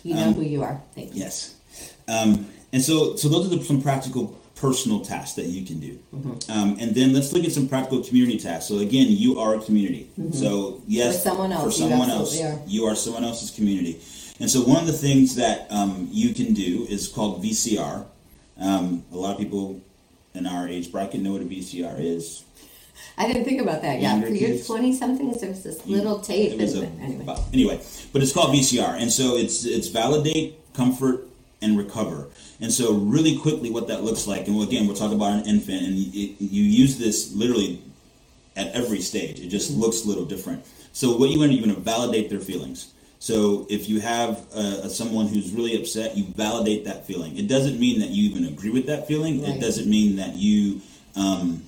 You 0.04 0.14
know 0.14 0.28
um, 0.28 0.34
who 0.34 0.42
you 0.42 0.62
are. 0.62 0.80
Thanks. 0.94 1.16
Yes, 1.16 1.56
um, 2.06 2.46
and 2.72 2.82
so 2.82 3.16
so 3.16 3.28
those 3.28 3.52
are 3.52 3.56
the, 3.56 3.64
some 3.64 3.82
practical 3.82 4.38
personal 4.54 5.04
tasks 5.04 5.34
that 5.34 5.46
you 5.46 5.64
can 5.66 5.80
do. 5.80 5.98
Mm-hmm. 6.14 6.50
Um, 6.50 6.76
and 6.80 6.94
then 6.94 7.12
let's 7.12 7.32
look 7.32 7.44
at 7.44 7.52
some 7.52 7.68
practical 7.68 8.02
community 8.02 8.38
tasks. 8.38 8.68
So 8.68 8.78
again, 8.78 9.06
you 9.10 9.38
are 9.40 9.56
a 9.56 9.60
community. 9.60 10.10
Mm-hmm. 10.18 10.32
So 10.32 10.82
yes, 10.86 11.16
for 11.16 11.28
someone 11.30 11.52
else, 11.52 11.64
for 11.64 11.70
someone 11.70 12.08
you 12.08 12.14
else, 12.14 12.40
are. 12.40 12.60
you 12.66 12.84
are 12.86 12.94
someone 12.94 13.24
else's 13.24 13.50
community. 13.50 14.00
And 14.40 14.50
so 14.50 14.62
one 14.62 14.78
of 14.78 14.86
the 14.86 14.92
things 14.92 15.36
that 15.36 15.70
um, 15.70 16.08
you 16.10 16.34
can 16.34 16.54
do 16.54 16.86
is 16.88 17.08
called 17.08 17.42
VCR. 17.42 18.06
Um, 18.60 19.04
a 19.12 19.16
lot 19.16 19.32
of 19.32 19.38
people 19.38 19.80
in 20.34 20.46
our 20.46 20.68
age 20.68 20.90
bracket 20.90 21.20
know 21.20 21.32
what 21.32 21.42
a 21.42 21.44
VCR 21.44 22.00
is. 22.00 22.44
I 23.16 23.26
didn't 23.26 23.44
think 23.44 23.60
about 23.60 23.82
that 23.82 24.00
yet. 24.00 24.22
For 24.22 24.28
your 24.28 24.58
twenty 24.64 24.94
somethings, 24.94 25.40
there's 25.40 25.62
this 25.62 25.84
little 25.86 26.20
tape. 26.20 26.58
A, 26.58 26.62
anyway. 26.64 27.36
anyway, 27.52 27.80
but 28.12 28.22
it's 28.22 28.32
called 28.32 28.54
VCR, 28.54 29.00
and 29.00 29.10
so 29.10 29.36
it's 29.36 29.64
it's 29.64 29.88
validate, 29.88 30.58
comfort, 30.74 31.26
and 31.62 31.78
recover. 31.78 32.28
And 32.60 32.72
so, 32.72 32.94
really 32.94 33.38
quickly, 33.38 33.70
what 33.70 33.88
that 33.88 34.04
looks 34.04 34.26
like, 34.26 34.46
and 34.46 34.62
again, 34.62 34.86
we'll 34.86 34.96
talk 34.96 35.12
about 35.12 35.32
an 35.32 35.46
infant, 35.46 35.82
and 35.82 35.96
it, 35.96 36.40
you 36.40 36.62
use 36.62 36.98
this 36.98 37.34
literally 37.34 37.82
at 38.56 38.68
every 38.68 39.00
stage. 39.00 39.40
It 39.40 39.48
just 39.48 39.70
looks 39.70 40.04
a 40.04 40.08
little 40.08 40.24
different. 40.24 40.64
So, 40.92 41.16
what 41.16 41.30
you 41.30 41.38
want 41.38 41.50
to 41.50 41.56
you're 41.56 41.64
going 41.64 41.74
to 41.74 41.80
validate 41.80 42.30
their 42.30 42.40
feelings. 42.40 42.92
So, 43.18 43.66
if 43.70 43.88
you 43.88 44.00
have 44.00 44.44
uh, 44.52 44.88
someone 44.88 45.26
who's 45.26 45.52
really 45.52 45.76
upset, 45.76 46.16
you 46.16 46.24
validate 46.24 46.84
that 46.84 47.06
feeling. 47.06 47.36
It 47.36 47.48
doesn't 47.48 47.80
mean 47.80 48.00
that 48.00 48.10
you 48.10 48.30
even 48.30 48.44
agree 48.44 48.70
with 48.70 48.86
that 48.86 49.08
feeling. 49.08 49.42
Right. 49.42 49.56
It 49.56 49.60
doesn't 49.60 49.88
mean 49.88 50.16
that 50.16 50.36
you. 50.36 50.80
Um, 51.16 51.62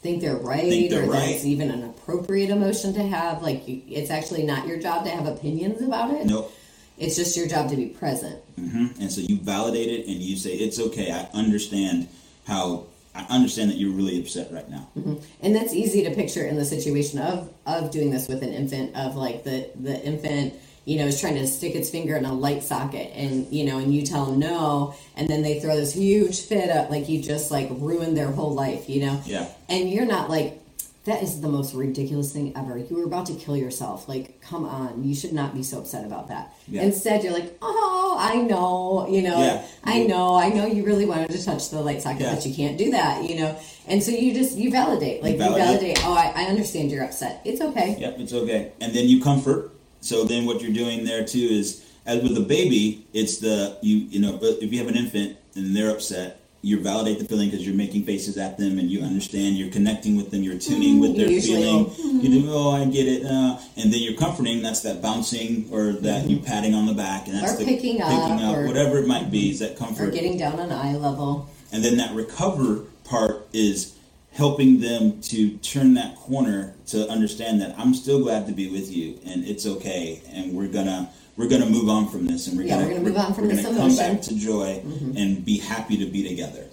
think 0.00 0.20
they're 0.20 0.36
right 0.36 0.60
think 0.60 0.90
they're 0.90 1.02
or 1.02 1.10
right. 1.10 1.18
that 1.18 1.30
it's 1.30 1.44
even 1.44 1.70
an 1.72 1.82
appropriate 1.82 2.50
emotion 2.50 2.94
to 2.94 3.02
have 3.02 3.42
like 3.42 3.66
you, 3.66 3.82
it's 3.88 4.10
actually 4.10 4.44
not 4.44 4.64
your 4.66 4.78
job 4.78 5.04
to 5.04 5.10
have 5.10 5.26
opinions 5.26 5.82
about 5.82 6.10
it 6.12 6.24
nope 6.24 6.54
it's 6.98 7.16
just 7.16 7.36
your 7.36 7.46
job 7.46 7.70
to 7.70 7.76
be 7.76 7.86
present. 7.86 8.40
Mm-hmm. 8.56 9.00
And 9.00 9.12
so 9.12 9.20
you 9.20 9.38
validate 9.38 9.88
it 9.88 10.06
and 10.06 10.16
you 10.16 10.36
say, 10.36 10.50
it's 10.54 10.80
okay. 10.80 11.12
I 11.12 11.28
understand 11.36 12.08
how, 12.46 12.86
I 13.14 13.24
understand 13.30 13.70
that 13.70 13.76
you're 13.76 13.92
really 13.92 14.20
upset 14.20 14.52
right 14.52 14.68
now. 14.68 14.88
Mm-hmm. 14.96 15.14
And 15.42 15.54
that's 15.54 15.72
easy 15.72 16.04
to 16.04 16.10
picture 16.14 16.44
in 16.44 16.56
the 16.56 16.64
situation 16.64 17.20
of, 17.20 17.52
of 17.66 17.90
doing 17.90 18.10
this 18.10 18.28
with 18.28 18.42
an 18.42 18.52
infant, 18.52 18.96
of 18.96 19.16
like 19.16 19.44
the, 19.44 19.70
the 19.80 20.02
infant, 20.04 20.54
you 20.84 20.98
know, 20.98 21.06
is 21.06 21.20
trying 21.20 21.34
to 21.34 21.46
stick 21.46 21.74
its 21.74 21.90
finger 21.90 22.16
in 22.16 22.24
a 22.24 22.32
light 22.32 22.62
socket 22.62 23.12
and, 23.14 23.46
you 23.52 23.64
know, 23.64 23.78
and 23.78 23.94
you 23.94 24.02
tell 24.02 24.26
them 24.26 24.38
no. 24.38 24.94
And 25.16 25.28
then 25.28 25.42
they 25.42 25.60
throw 25.60 25.76
this 25.76 25.94
huge 25.94 26.40
fit 26.40 26.70
up, 26.70 26.90
like 26.90 27.08
you 27.08 27.22
just 27.22 27.50
like 27.50 27.68
ruined 27.70 28.16
their 28.16 28.30
whole 28.30 28.54
life, 28.54 28.88
you 28.88 29.02
know? 29.02 29.20
Yeah. 29.24 29.48
And 29.68 29.90
you're 29.90 30.06
not 30.06 30.30
like, 30.30 30.60
that 31.08 31.22
is 31.22 31.40
the 31.40 31.48
most 31.48 31.74
ridiculous 31.74 32.32
thing 32.32 32.52
ever. 32.56 32.78
You 32.78 32.96
were 32.96 33.04
about 33.04 33.26
to 33.26 33.34
kill 33.34 33.56
yourself. 33.56 34.08
Like, 34.08 34.40
come 34.40 34.64
on. 34.64 35.02
You 35.02 35.14
should 35.14 35.32
not 35.32 35.54
be 35.54 35.62
so 35.62 35.78
upset 35.78 36.04
about 36.04 36.28
that. 36.28 36.54
Yeah. 36.66 36.82
Instead, 36.82 37.24
you're 37.24 37.32
like, 37.32 37.56
oh, 37.62 38.16
I 38.18 38.36
know. 38.36 39.06
You 39.08 39.22
know, 39.22 39.38
yeah. 39.38 39.66
I 39.84 40.04
know. 40.04 40.36
I 40.36 40.50
know 40.50 40.66
you 40.66 40.84
really 40.84 41.06
wanted 41.06 41.30
to 41.30 41.44
touch 41.44 41.70
the 41.70 41.80
light 41.80 42.02
socket, 42.02 42.22
yeah. 42.22 42.34
but 42.34 42.46
you 42.46 42.54
can't 42.54 42.78
do 42.78 42.90
that, 42.92 43.28
you 43.28 43.36
know? 43.36 43.58
And 43.86 44.02
so 44.02 44.10
you 44.10 44.34
just, 44.34 44.56
you 44.56 44.70
validate. 44.70 45.22
Like, 45.22 45.32
you 45.32 45.38
validate, 45.38 45.60
you 45.60 45.94
validate 45.94 46.04
oh, 46.04 46.14
I, 46.14 46.44
I 46.44 46.44
understand 46.44 46.90
you're 46.90 47.04
upset. 47.04 47.40
It's 47.44 47.60
okay. 47.60 47.96
Yep, 47.98 48.18
it's 48.18 48.32
okay. 48.32 48.72
And 48.80 48.94
then 48.94 49.08
you 49.08 49.22
comfort. 49.22 49.72
So 50.00 50.24
then 50.24 50.46
what 50.46 50.60
you're 50.60 50.72
doing 50.72 51.04
there, 51.04 51.24
too, 51.24 51.38
is 51.38 51.84
as 52.06 52.22
with 52.22 52.36
a 52.36 52.42
baby, 52.42 53.06
it's 53.12 53.38
the, 53.38 53.78
you, 53.82 53.96
you 53.96 54.20
know, 54.20 54.38
if 54.42 54.72
you 54.72 54.78
have 54.78 54.88
an 54.88 54.96
infant 54.96 55.36
and 55.54 55.74
they're 55.74 55.90
upset, 55.90 56.40
you 56.60 56.80
validate 56.80 57.18
the 57.20 57.24
feeling 57.24 57.48
because 57.50 57.64
you're 57.64 57.76
making 57.76 58.04
faces 58.04 58.36
at 58.36 58.58
them 58.58 58.78
and 58.78 58.90
you 58.90 59.00
understand 59.02 59.56
you're 59.56 59.70
connecting 59.70 60.16
with 60.16 60.30
them 60.32 60.42
you're 60.42 60.58
tuning 60.58 60.98
with 60.98 61.16
their 61.16 61.28
Usually 61.30 61.62
feeling 61.62 61.84
will. 61.84 62.22
you 62.24 62.42
do 62.42 62.48
oh 62.52 62.70
i 62.72 62.84
get 62.84 63.06
it 63.06 63.24
uh, 63.24 63.58
and 63.76 63.92
then 63.92 64.00
you're 64.00 64.16
comforting 64.18 64.60
that's 64.60 64.80
that 64.80 65.00
bouncing 65.00 65.68
or 65.70 65.92
that 65.92 66.26
you 66.28 66.38
patting 66.40 66.74
on 66.74 66.86
the 66.86 66.94
back 66.94 67.28
and 67.28 67.36
that's 67.36 67.54
Or 67.54 67.58
the 67.58 67.64
picking 67.64 68.02
up, 68.02 68.10
or- 68.56 68.66
whatever 68.66 68.98
it 68.98 69.06
might 69.06 69.30
be 69.30 69.50
is 69.50 69.60
that 69.60 69.76
comfort 69.78 70.08
Or 70.08 70.10
getting 70.10 70.36
down 70.36 70.58
on 70.58 70.72
eye 70.72 70.96
level. 70.96 71.48
and 71.72 71.84
then 71.84 71.96
that 71.98 72.14
recover 72.14 72.80
part 73.04 73.46
is 73.52 73.94
helping 74.42 74.78
them 74.80 75.20
to 75.20 75.56
turn 75.58 75.94
that 75.94 76.14
corner 76.14 76.72
to 76.86 77.08
understand 77.10 77.60
that 77.60 77.74
I'm 77.76 77.92
still 77.92 78.22
glad 78.22 78.46
to 78.46 78.52
be 78.52 78.70
with 78.70 78.88
you 78.88 79.18
and 79.26 79.44
it's 79.44 79.66
okay 79.66 80.22
and 80.32 80.52
we're 80.56 80.68
gonna 80.68 81.10
we're 81.36 81.48
gonna 81.48 81.66
move 81.68 81.88
on 81.88 82.08
from 82.08 82.24
this 82.24 82.46
and 82.46 82.56
we're 82.56 82.62
Yeah, 82.62 82.76
gonna 82.76 82.86
we're 82.86 82.92
gonna 82.94 83.08
move 83.08 83.16
on 83.18 83.34
from 83.34 83.48
we're 83.48 83.54
this 83.56 83.64
gonna 83.66 83.76
come 83.78 83.86
emotion. 83.90 84.04
Mm-hmm. 84.04 84.14
back 84.14 84.22
to 84.22 84.34
joy 84.36 85.20
and 85.20 85.44
be 85.44 85.58
happy 85.58 85.96
to 85.98 86.06
be 86.06 86.22
together. 86.28 86.64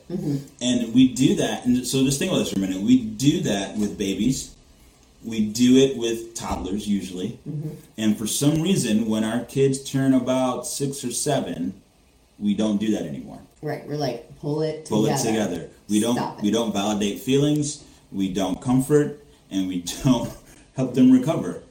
And 0.61 0.93
we 0.93 1.11
do 1.13 1.35
that 1.37 1.65
and 1.65 1.85
so 1.87 2.03
just 2.03 2.19
think 2.19 2.31
about 2.31 2.43
this 2.43 2.51
for 2.53 2.59
a 2.59 2.61
minute. 2.61 2.81
We 2.83 3.01
do 3.03 3.41
that 3.41 3.75
with 3.77 3.97
babies. 3.97 4.53
We 5.23 5.47
do 5.49 5.77
it 5.77 5.97
with 5.97 6.35
toddlers 6.35 6.87
usually. 6.87 7.39
Mm-hmm. 7.49 7.69
And 7.97 8.15
for 8.15 8.27
some 8.27 8.61
reason 8.61 9.07
when 9.09 9.23
our 9.23 9.43
kids 9.43 9.83
turn 9.83 10.13
about 10.13 10.67
six 10.67 11.03
or 11.03 11.11
seven, 11.11 11.81
we 12.39 12.53
don't 12.53 12.77
do 12.77 12.91
that 12.91 13.03
anymore 13.03 13.39
Right, 13.61 13.87
we're 13.87 13.95
like 13.95 14.39
pull 14.39 14.61
it 14.61 14.85
pull 14.87 15.03
together. 15.03 15.21
it 15.29 15.31
together. 15.31 15.69
We 15.89 15.99
don't 15.99 16.17
it. 16.17 16.43
we 16.43 16.51
don't 16.51 16.71
validate 16.71 17.19
feelings, 17.21 17.83
we 18.11 18.31
don't 18.31 18.61
comfort, 18.61 19.25
and 19.49 19.67
we 19.67 19.81
don't 20.03 20.31
help 20.75 20.93
them 20.93 21.11
recover. 21.11 21.63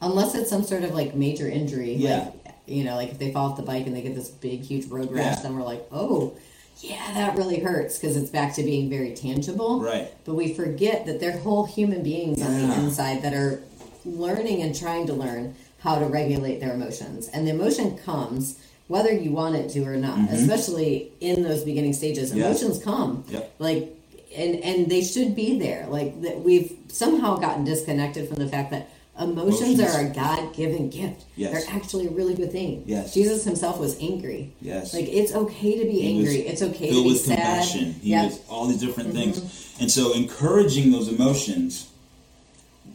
Unless 0.00 0.34
it's 0.34 0.50
some 0.50 0.64
sort 0.64 0.82
of 0.82 0.92
like 0.92 1.14
major 1.14 1.48
injury. 1.48 1.94
Yeah. 1.94 2.30
Like, 2.44 2.54
you 2.66 2.82
know, 2.82 2.96
like 2.96 3.10
if 3.12 3.18
they 3.20 3.32
fall 3.32 3.50
off 3.50 3.56
the 3.56 3.62
bike 3.62 3.86
and 3.86 3.94
they 3.94 4.02
get 4.02 4.16
this 4.16 4.28
big, 4.28 4.62
huge 4.62 4.86
road 4.86 5.12
rash, 5.12 5.36
Yeah. 5.36 5.42
then 5.42 5.56
we're 5.56 5.62
like, 5.64 5.86
oh, 5.92 6.36
yeah, 6.80 7.12
that 7.14 7.36
really 7.36 7.60
hurts 7.60 7.96
because 7.98 8.16
it's 8.16 8.30
back 8.30 8.54
to 8.56 8.64
being 8.64 8.90
very 8.90 9.14
tangible. 9.14 9.80
Right. 9.80 10.12
But 10.24 10.34
we 10.34 10.52
forget 10.52 11.06
that 11.06 11.20
they're 11.20 11.38
whole 11.38 11.64
human 11.66 12.02
beings 12.02 12.42
on 12.42 12.52
the 12.68 12.74
inside 12.74 13.22
that 13.22 13.34
are 13.34 13.62
learning 14.04 14.62
and 14.62 14.74
trying 14.76 15.06
to 15.06 15.12
learn 15.12 15.54
how 15.78 15.98
to 16.00 16.06
regulate 16.06 16.58
their 16.58 16.74
emotions. 16.74 17.28
And 17.28 17.46
the 17.46 17.52
emotion 17.52 17.96
comes 17.96 18.58
whether 18.88 19.12
you 19.12 19.32
want 19.32 19.56
it 19.56 19.68
to 19.70 19.82
or 19.84 19.96
not, 19.96 20.18
especially 20.30 21.12
in 21.20 21.42
those 21.42 21.64
beginning 21.64 21.92
stages. 21.92 22.30
Mm-hmm. 22.30 22.40
Yeah. 22.40 22.46
Emotions 22.46 22.82
come. 22.82 23.24
Yep. 23.28 23.54
Like 23.58 23.92
and 24.36 24.56
and 24.56 24.90
they 24.90 25.02
should 25.02 25.34
be 25.34 25.58
there. 25.58 25.86
Like 25.88 26.20
that 26.22 26.40
we've 26.40 26.72
somehow 26.88 27.36
gotten 27.36 27.64
disconnected 27.64 28.28
from 28.28 28.36
the 28.36 28.48
fact 28.48 28.70
that 28.70 28.88
emotions, 29.18 29.78
Emotions. 29.80 29.94
are 29.96 30.06
a 30.06 30.10
God-given 30.10 30.90
gift. 30.90 31.24
Yes. 31.36 31.52
They're 31.64 31.74
actually 31.74 32.06
a 32.06 32.10
really 32.10 32.34
good 32.34 32.52
thing. 32.52 32.82
Yes. 32.86 33.14
Jesus 33.14 33.44
himself 33.44 33.78
was 33.80 33.98
angry. 33.98 34.52
Yes. 34.60 34.92
Like 34.92 35.06
it's 35.08 35.32
okay 35.34 35.78
to 35.78 35.84
be 35.84 36.00
He 36.02 36.18
angry. 36.18 36.40
It's 36.46 36.60
okay 36.62 36.88
to 36.90 37.02
be 37.02 37.08
with 37.08 37.20
sad. 37.20 37.36
compassion. 37.36 37.92
He 37.94 38.10
Yeah. 38.10 38.26
was 38.26 38.40
all 38.50 38.66
these 38.66 38.78
different 38.80 39.14
Mm-hmm. 39.14 39.32
things. 39.32 39.74
And 39.80 39.90
so 39.90 40.12
encouraging 40.12 40.92
those 40.92 41.08
emotions, 41.08 41.88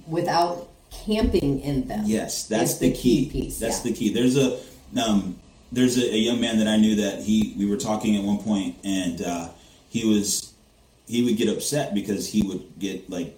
Without 0.08 0.68
camping 0.92 1.60
in 1.62 1.88
them. 1.88 2.04
yes, 2.06 2.46
that's 2.48 2.74
is 2.74 2.80
the, 2.80 2.92
key. 2.92 3.30
piece. 3.30 3.60
That's 3.60 3.84
yeah. 3.86 3.92
the 3.92 3.98
key. 3.98 4.14
There's 4.14 4.36
a 4.38 4.60
um, 5.02 5.38
there's 5.72 5.98
a, 5.98 6.14
a 6.14 6.18
young 6.18 6.42
man 6.42 6.58
that 6.60 6.68
I 6.68 6.78
knew 6.78 6.96
that 6.96 7.22
he 7.22 7.56
we 7.58 7.66
were 7.66 7.78
talking 7.78 8.16
at 8.16 8.24
one 8.24 8.40
point 8.40 8.78
and 8.84 9.22
uh, 9.22 9.50
he 9.90 10.06
was 10.06 10.54
he 11.08 11.24
would 11.24 11.38
get 11.38 11.50
upset 11.50 11.94
because 11.94 12.28
he 12.28 12.42
would 12.44 12.80
get 12.80 13.10
like 13.10 13.38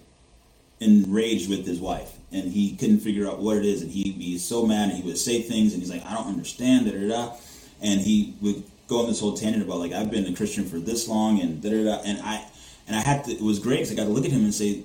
enraged 0.80 1.48
with 1.48 1.66
his 1.66 1.78
wife 1.78 2.12
and 2.32 2.50
he 2.50 2.76
couldn't 2.76 3.00
figure 3.00 3.28
out 3.28 3.38
what 3.38 3.56
it 3.56 3.64
is 3.64 3.82
and 3.82 3.90
he'd 3.90 4.18
be 4.18 4.36
so 4.38 4.66
mad 4.66 4.88
and 4.88 4.98
he 4.98 5.02
would 5.02 5.18
say 5.18 5.40
things 5.42 5.72
and 5.72 5.82
he's 5.82 5.90
like 5.90 6.04
I 6.04 6.14
don't 6.14 6.26
understand 6.26 6.86
da 6.86 6.92
da 6.92 7.08
da 7.08 7.36
and 7.80 8.00
he 8.00 8.34
would 8.40 8.64
go 8.88 9.00
on 9.00 9.06
this 9.06 9.20
whole 9.20 9.36
tangent 9.36 9.64
about 9.64 9.78
like 9.78 9.92
I've 9.92 10.10
been 10.10 10.26
a 10.26 10.34
Christian 10.34 10.64
for 10.64 10.78
this 10.78 11.08
long 11.08 11.40
and 11.40 11.62
da 11.62 11.70
da 11.70 11.84
da 11.84 12.02
and 12.04 12.20
I 12.22 12.44
and 12.86 12.96
I 12.96 13.00
had 13.00 13.24
to 13.24 13.32
it 13.32 13.40
was 13.40 13.60
great 13.60 13.76
because 13.76 13.92
I 13.92 13.94
got 13.94 14.04
to 14.04 14.10
look 14.10 14.24
at 14.24 14.32
him 14.32 14.42
and 14.42 14.54
say 14.54 14.82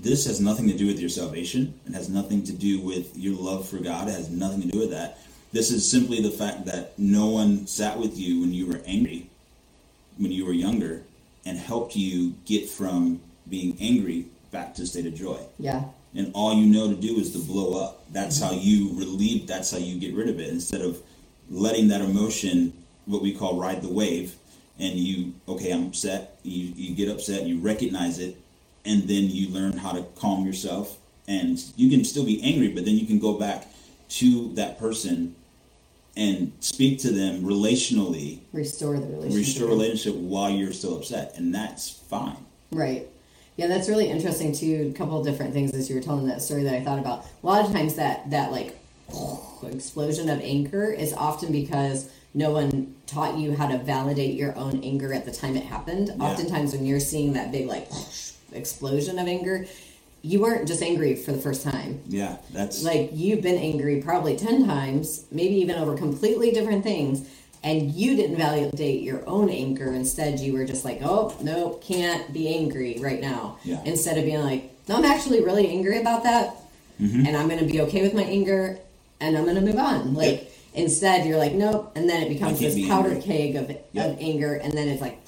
this 0.00 0.26
has 0.26 0.40
nothing 0.40 0.68
to 0.68 0.76
do 0.76 0.86
with 0.86 1.00
your 1.00 1.10
salvation. 1.10 1.78
It 1.86 1.94
has 1.94 2.08
nothing 2.08 2.44
to 2.44 2.52
do 2.52 2.80
with 2.80 3.16
your 3.16 3.34
love 3.34 3.68
for 3.68 3.78
God. 3.78 4.08
It 4.08 4.12
has 4.12 4.30
nothing 4.30 4.62
to 4.62 4.68
do 4.68 4.78
with 4.78 4.90
that 4.90 5.18
this 5.52 5.70
is 5.70 5.88
simply 5.88 6.20
the 6.20 6.30
fact 6.30 6.64
that 6.66 6.98
no 6.98 7.26
one 7.26 7.66
sat 7.66 7.98
with 7.98 8.18
you 8.18 8.40
when 8.40 8.52
you 8.52 8.66
were 8.66 8.80
angry 8.86 9.28
when 10.18 10.30
you 10.32 10.44
were 10.44 10.52
younger 10.52 11.02
and 11.44 11.58
helped 11.58 11.96
you 11.96 12.34
get 12.44 12.68
from 12.68 13.20
being 13.48 13.76
angry 13.80 14.26
back 14.50 14.74
to 14.74 14.82
a 14.82 14.86
state 14.86 15.06
of 15.06 15.14
joy 15.14 15.38
Yeah. 15.58 15.84
and 16.14 16.30
all 16.34 16.54
you 16.54 16.66
know 16.66 16.88
to 16.88 16.94
do 16.94 17.16
is 17.18 17.32
to 17.32 17.38
blow 17.38 17.82
up. 17.82 18.04
That's 18.12 18.38
how 18.38 18.52
you 18.52 18.90
relieve. 18.94 19.46
That's 19.46 19.70
how 19.70 19.78
you 19.78 19.98
get 19.98 20.14
rid 20.14 20.28
of 20.28 20.38
it 20.38 20.50
instead 20.50 20.82
of 20.82 21.00
letting 21.50 21.88
that 21.88 22.02
emotion, 22.02 22.72
what 23.06 23.22
we 23.22 23.34
call 23.34 23.58
ride 23.58 23.80
the 23.82 23.88
wave, 23.88 24.34
and 24.78 24.94
you 24.94 25.32
okay, 25.48 25.70
I'm 25.72 25.86
upset. 25.86 26.38
You 26.42 26.72
you 26.76 26.94
get 26.94 27.08
upset. 27.08 27.46
You 27.46 27.58
recognize 27.58 28.18
it, 28.18 28.36
and 28.84 29.04
then 29.04 29.24
you 29.30 29.48
learn 29.48 29.72
how 29.78 29.92
to 29.92 30.02
calm 30.16 30.44
yourself. 30.44 30.98
And 31.26 31.58
you 31.76 31.88
can 31.88 32.04
still 32.04 32.24
be 32.26 32.42
angry, 32.42 32.68
but 32.68 32.84
then 32.84 32.96
you 32.96 33.06
can 33.06 33.18
go 33.18 33.34
back 33.34 33.66
to 34.20 34.52
that 34.54 34.78
person 34.78 35.34
and 36.16 36.52
speak 36.60 36.98
to 37.00 37.10
them 37.10 37.42
relationally, 37.42 38.40
Restore 38.52 38.98
the 38.98 39.06
relationship. 39.06 39.36
restore 39.38 39.68
relationship 39.68 40.14
while 40.20 40.50
you're 40.50 40.72
still 40.72 40.96
upset, 40.96 41.34
and 41.36 41.54
that's 41.54 41.90
fine. 41.90 42.36
Right. 42.70 43.08
Yeah, 43.56 43.66
that's 43.66 43.88
really 43.88 44.08
interesting 44.08 44.52
too. 44.52 44.92
A 44.94 44.98
couple 44.98 45.18
of 45.18 45.26
different 45.26 45.52
things 45.52 45.72
as 45.74 45.88
you 45.88 45.96
were 45.96 46.02
telling 46.02 46.26
that 46.26 46.42
story 46.42 46.62
that 46.64 46.74
I 46.74 46.82
thought 46.82 46.98
about. 46.98 47.26
A 47.42 47.46
lot 47.46 47.64
of 47.64 47.72
times 47.72 47.94
that 47.96 48.30
that 48.30 48.50
like 48.50 48.78
explosion 49.62 50.28
of 50.28 50.40
anger 50.40 50.90
is 50.90 51.12
often 51.12 51.52
because 51.52 52.10
no 52.34 52.50
one 52.50 52.94
taught 53.06 53.36
you 53.36 53.54
how 53.54 53.66
to 53.66 53.76
validate 53.78 54.34
your 54.34 54.56
own 54.56 54.82
anger 54.82 55.12
at 55.12 55.26
the 55.26 55.32
time 55.32 55.54
it 55.56 55.64
happened. 55.64 56.08
Yeah. 56.08 56.24
Oftentimes 56.24 56.72
when 56.72 56.86
you're 56.86 57.00
seeing 57.00 57.34
that 57.34 57.52
big 57.52 57.66
like 57.66 57.88
explosion 58.52 59.18
of 59.18 59.26
anger, 59.28 59.66
you 60.22 60.40
weren't 60.40 60.66
just 60.68 60.82
angry 60.82 61.14
for 61.16 61.32
the 61.32 61.38
first 61.40 61.62
time. 61.64 62.00
Yeah, 62.08 62.36
that's 62.52 62.82
Like 62.82 63.10
you've 63.12 63.42
been 63.42 63.58
angry 63.58 64.00
probably 64.02 64.36
10 64.36 64.66
times, 64.66 65.24
maybe 65.30 65.54
even 65.56 65.76
over 65.76 65.96
completely 65.96 66.50
different 66.52 66.84
things, 66.84 67.28
and 67.64 67.92
you 67.92 68.16
didn't 68.16 68.36
validate 68.36 69.02
your 69.02 69.22
own 69.28 69.48
anger. 69.50 69.92
Instead, 69.92 70.40
you 70.40 70.52
were 70.52 70.64
just 70.64 70.84
like, 70.84 71.00
oh, 71.02 71.36
no, 71.42 71.70
can't 71.82 72.32
be 72.32 72.54
angry 72.54 72.98
right 73.00 73.20
now. 73.20 73.58
Yeah. 73.64 73.80
Instead 73.84 74.18
of 74.18 74.24
being 74.24 74.42
like, 74.42 74.72
no, 74.88 74.96
I'm 74.96 75.04
actually 75.04 75.42
really 75.44 75.68
angry 75.68 76.00
about 76.00 76.22
that, 76.24 76.56
Mm-hmm. 77.00 77.26
and 77.26 77.36
I'm 77.36 77.48
going 77.48 77.58
to 77.58 77.66
be 77.66 77.80
okay 77.80 78.02
with 78.02 78.14
my 78.14 78.22
anger, 78.22 78.78
and 79.20 79.36
I'm 79.36 79.42
going 79.44 79.56
to 79.56 79.62
move 79.62 79.78
on. 79.78 80.14
Like, 80.14 80.52
instead, 80.74 81.26
you're 81.26 81.38
like, 81.38 81.52
nope, 81.54 81.90
and 81.96 82.08
then 82.08 82.22
it 82.22 82.28
becomes 82.28 82.60
this 82.60 82.74
be 82.76 82.86
powder 82.86 83.08
angry. 83.10 83.22
keg 83.22 83.56
of, 83.56 83.70
Yep. 83.92 84.10
of 84.12 84.18
anger, 84.20 84.54
and 84.54 84.72
then 84.72 84.86
it's 84.88 85.00
like, 85.00 85.18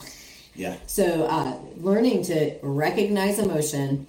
yeah. 0.55 0.77
so, 0.87 1.25
uh, 1.25 1.57
learning 1.79 2.23
to 2.25 2.57
recognize 2.63 3.39
emotion, 3.41 4.07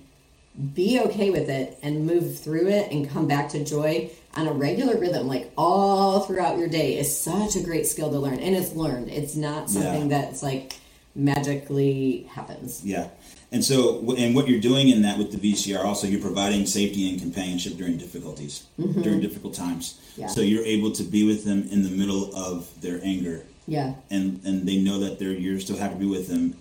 be 0.74 1.00
okay 1.02 1.30
with 1.32 1.50
it, 1.50 1.78
and 1.82 2.06
move 2.06 2.38
through 2.40 2.68
it 2.68 2.92
and 2.92 3.10
come 3.10 3.28
back 3.28 3.50
to 3.50 3.64
joy 3.64 4.10
on 4.36 4.48
a 4.48 4.54
regular 4.54 4.98
rhythm, 4.98 5.28
like 5.28 5.52
all 5.58 6.22
throughout 6.22 6.58
your 6.58 6.68
day, 6.68 6.98
is 6.98 7.18
such 7.18 7.56
a 7.56 7.62
great 7.62 7.86
skill 7.88 8.10
to 8.10 8.20
learn. 8.20 8.40
And 8.40 8.56
it's 8.56 8.74
learned, 8.74 9.10
it's 9.10 9.36
not 9.36 9.70
something 9.70 10.10
Yeah. 10.10 10.22
that's 10.22 10.42
like 10.44 10.76
magically 11.14 12.28
happens. 12.32 12.82
Yeah. 12.84 13.08
And 13.52 13.64
so, 13.64 14.14
and 14.18 14.36
what 14.36 14.48
you're 14.48 14.60
doing 14.60 14.90
in 14.90 15.02
that 15.04 15.18
with 15.18 15.32
the 15.32 15.38
VCR, 15.38 15.84
also, 15.86 16.08
you're 16.08 16.20
providing 16.22 16.66
safety 16.66 17.10
and 17.10 17.20
companionship 17.20 17.78
during 17.78 17.98
difficulties, 17.98 18.64
during 19.02 19.22
difficult 19.22 19.54
times. 19.54 19.94
Mm-hmm. 19.94 20.22
Yeah. 20.22 20.28
So 20.28 20.42
you're 20.42 20.66
able 20.66 20.92
to 20.92 21.04
be 21.04 21.26
with 21.26 21.46
them 21.46 21.68
in 21.72 21.84
the 21.84 21.90
middle 21.90 22.36
of 22.36 22.70
their 22.82 23.00
anger, 23.04 23.44
Yeah. 23.68 23.94
and 24.10 24.42
and 24.46 24.68
they 24.68 24.78
know 24.78 25.00
that 25.00 25.20
they're 25.20 25.32
you're 25.32 25.60
still 25.60 25.78
happy 25.78 25.94
to 25.94 26.00
be 26.00 26.06
with 26.06 26.28
them, 26.28 26.56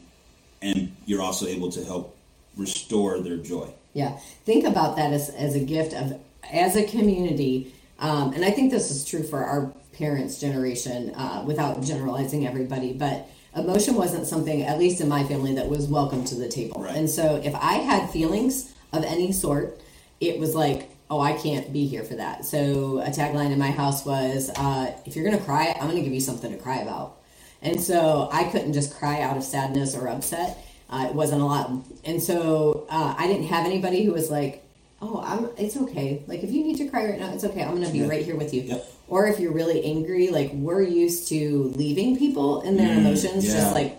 and 0.63 0.93
you're 1.07 1.23
also 1.23 1.47
able 1.47 1.71
to 1.73 1.85
help 1.85 2.17
restore 2.57 3.19
their 3.21 3.39
joy. 3.39 3.69
Yeah, 3.95 4.19
think 4.45 4.65
about 4.65 4.97
that 4.97 5.13
as, 5.13 5.31
as 5.31 5.55
a 5.55 5.61
gift 5.61 5.95
of 5.95 6.21
as 6.53 6.77
a 6.77 6.85
community, 6.85 7.73
um, 7.99 8.35
and 8.35 8.45
I 8.45 8.51
think 8.51 8.71
this 8.71 8.91
is 8.91 9.05
true 9.05 9.23
for 9.23 9.43
our 9.43 9.73
parents' 9.93 10.39
generation, 10.39 11.15
uh, 11.15 11.43
without 11.47 11.83
generalizing 11.83 12.47
everybody. 12.47 12.93
But 12.93 13.29
emotion 13.57 13.95
wasn't 13.95 14.27
something, 14.27 14.63
at 14.63 14.79
least 14.79 15.01
in 15.01 15.09
my 15.09 15.25
family, 15.25 15.55
that 15.55 15.69
was 15.69 15.87
welcome 15.87 16.25
to 16.27 16.35
the 16.35 16.49
table. 16.49 16.83
Right. 16.83 16.97
And 16.97 17.09
so, 17.09 17.41
if 17.43 17.55
I 17.55 17.75
had 17.75 18.11
feelings 18.11 18.75
of 18.93 19.05
any 19.05 19.33
sort, 19.33 19.81
it 20.21 20.39
was 20.39 20.55
like, 20.55 20.91
oh, 21.11 21.21
I 21.21 21.35
can't 21.35 21.73
be 21.73 21.87
here 21.87 22.03
for 22.03 22.15
that. 22.15 22.45
So 22.45 23.01
a 23.01 23.11
tagline 23.11 23.53
in 23.53 23.59
my 23.59 23.71
house 23.71 24.05
was, 24.05 24.51
uh, 24.57 24.93
if 25.05 25.15
you're 25.15 25.25
gonna 25.25 25.43
cry, 25.43 25.77
I'm 25.81 25.89
gonna 25.89 26.03
give 26.03 26.13
you 26.13 26.21
something 26.21 26.51
to 26.51 26.59
cry 26.59 26.79
about. 26.79 27.21
And 27.63 27.81
so 27.81 28.29
I 28.33 28.45
couldn't 28.45 28.73
just 28.73 28.95
cry 28.95 29.21
out 29.21 29.37
of 29.37 29.43
sadness 29.43 29.95
or 29.95 30.09
upset. 30.09 30.64
Uh, 30.91 31.07
it 31.09 31.15
wasn't 31.15 31.41
allowed. 31.41 31.83
And 32.05 32.23
so 32.23 32.87
uh, 32.91 33.15
I 33.19 33.27
didn't 33.27 33.47
have 33.49 33.65
anybody 33.67 34.05
who 34.05 34.13
was 34.13 34.31
like, 34.31 34.63
"Oh, 35.03 35.23
I'm. 35.25 35.49
It's 35.57 35.77
okay. 35.77 36.23
Like 36.27 36.43
if 36.45 36.51
you 36.53 36.63
need 36.63 36.77
to 36.79 36.87
cry 36.89 37.07
right 37.07 37.19
now, 37.19 37.33
it's 37.33 37.45
okay. 37.45 37.63
I'm 37.63 37.71
going 37.71 37.85
to 37.87 37.91
be 37.93 37.99
Yeah. 38.01 38.09
right 38.09 38.25
here 38.25 38.37
with 38.37 38.53
you." 38.55 38.63
Yep. 38.63 38.91
Or 39.09 39.27
if 39.27 39.39
you're 39.41 39.53
really 39.53 39.85
angry, 39.85 40.29
like 40.29 40.53
we're 40.53 40.83
used 40.83 41.29
to 41.29 41.73
leaving 41.77 42.17
people 42.19 42.61
in 42.63 42.77
their 42.77 42.89
Mm, 42.95 42.99
emotions, 42.99 43.45
yeah. 43.47 43.55
just 43.55 43.75
like 43.75 43.99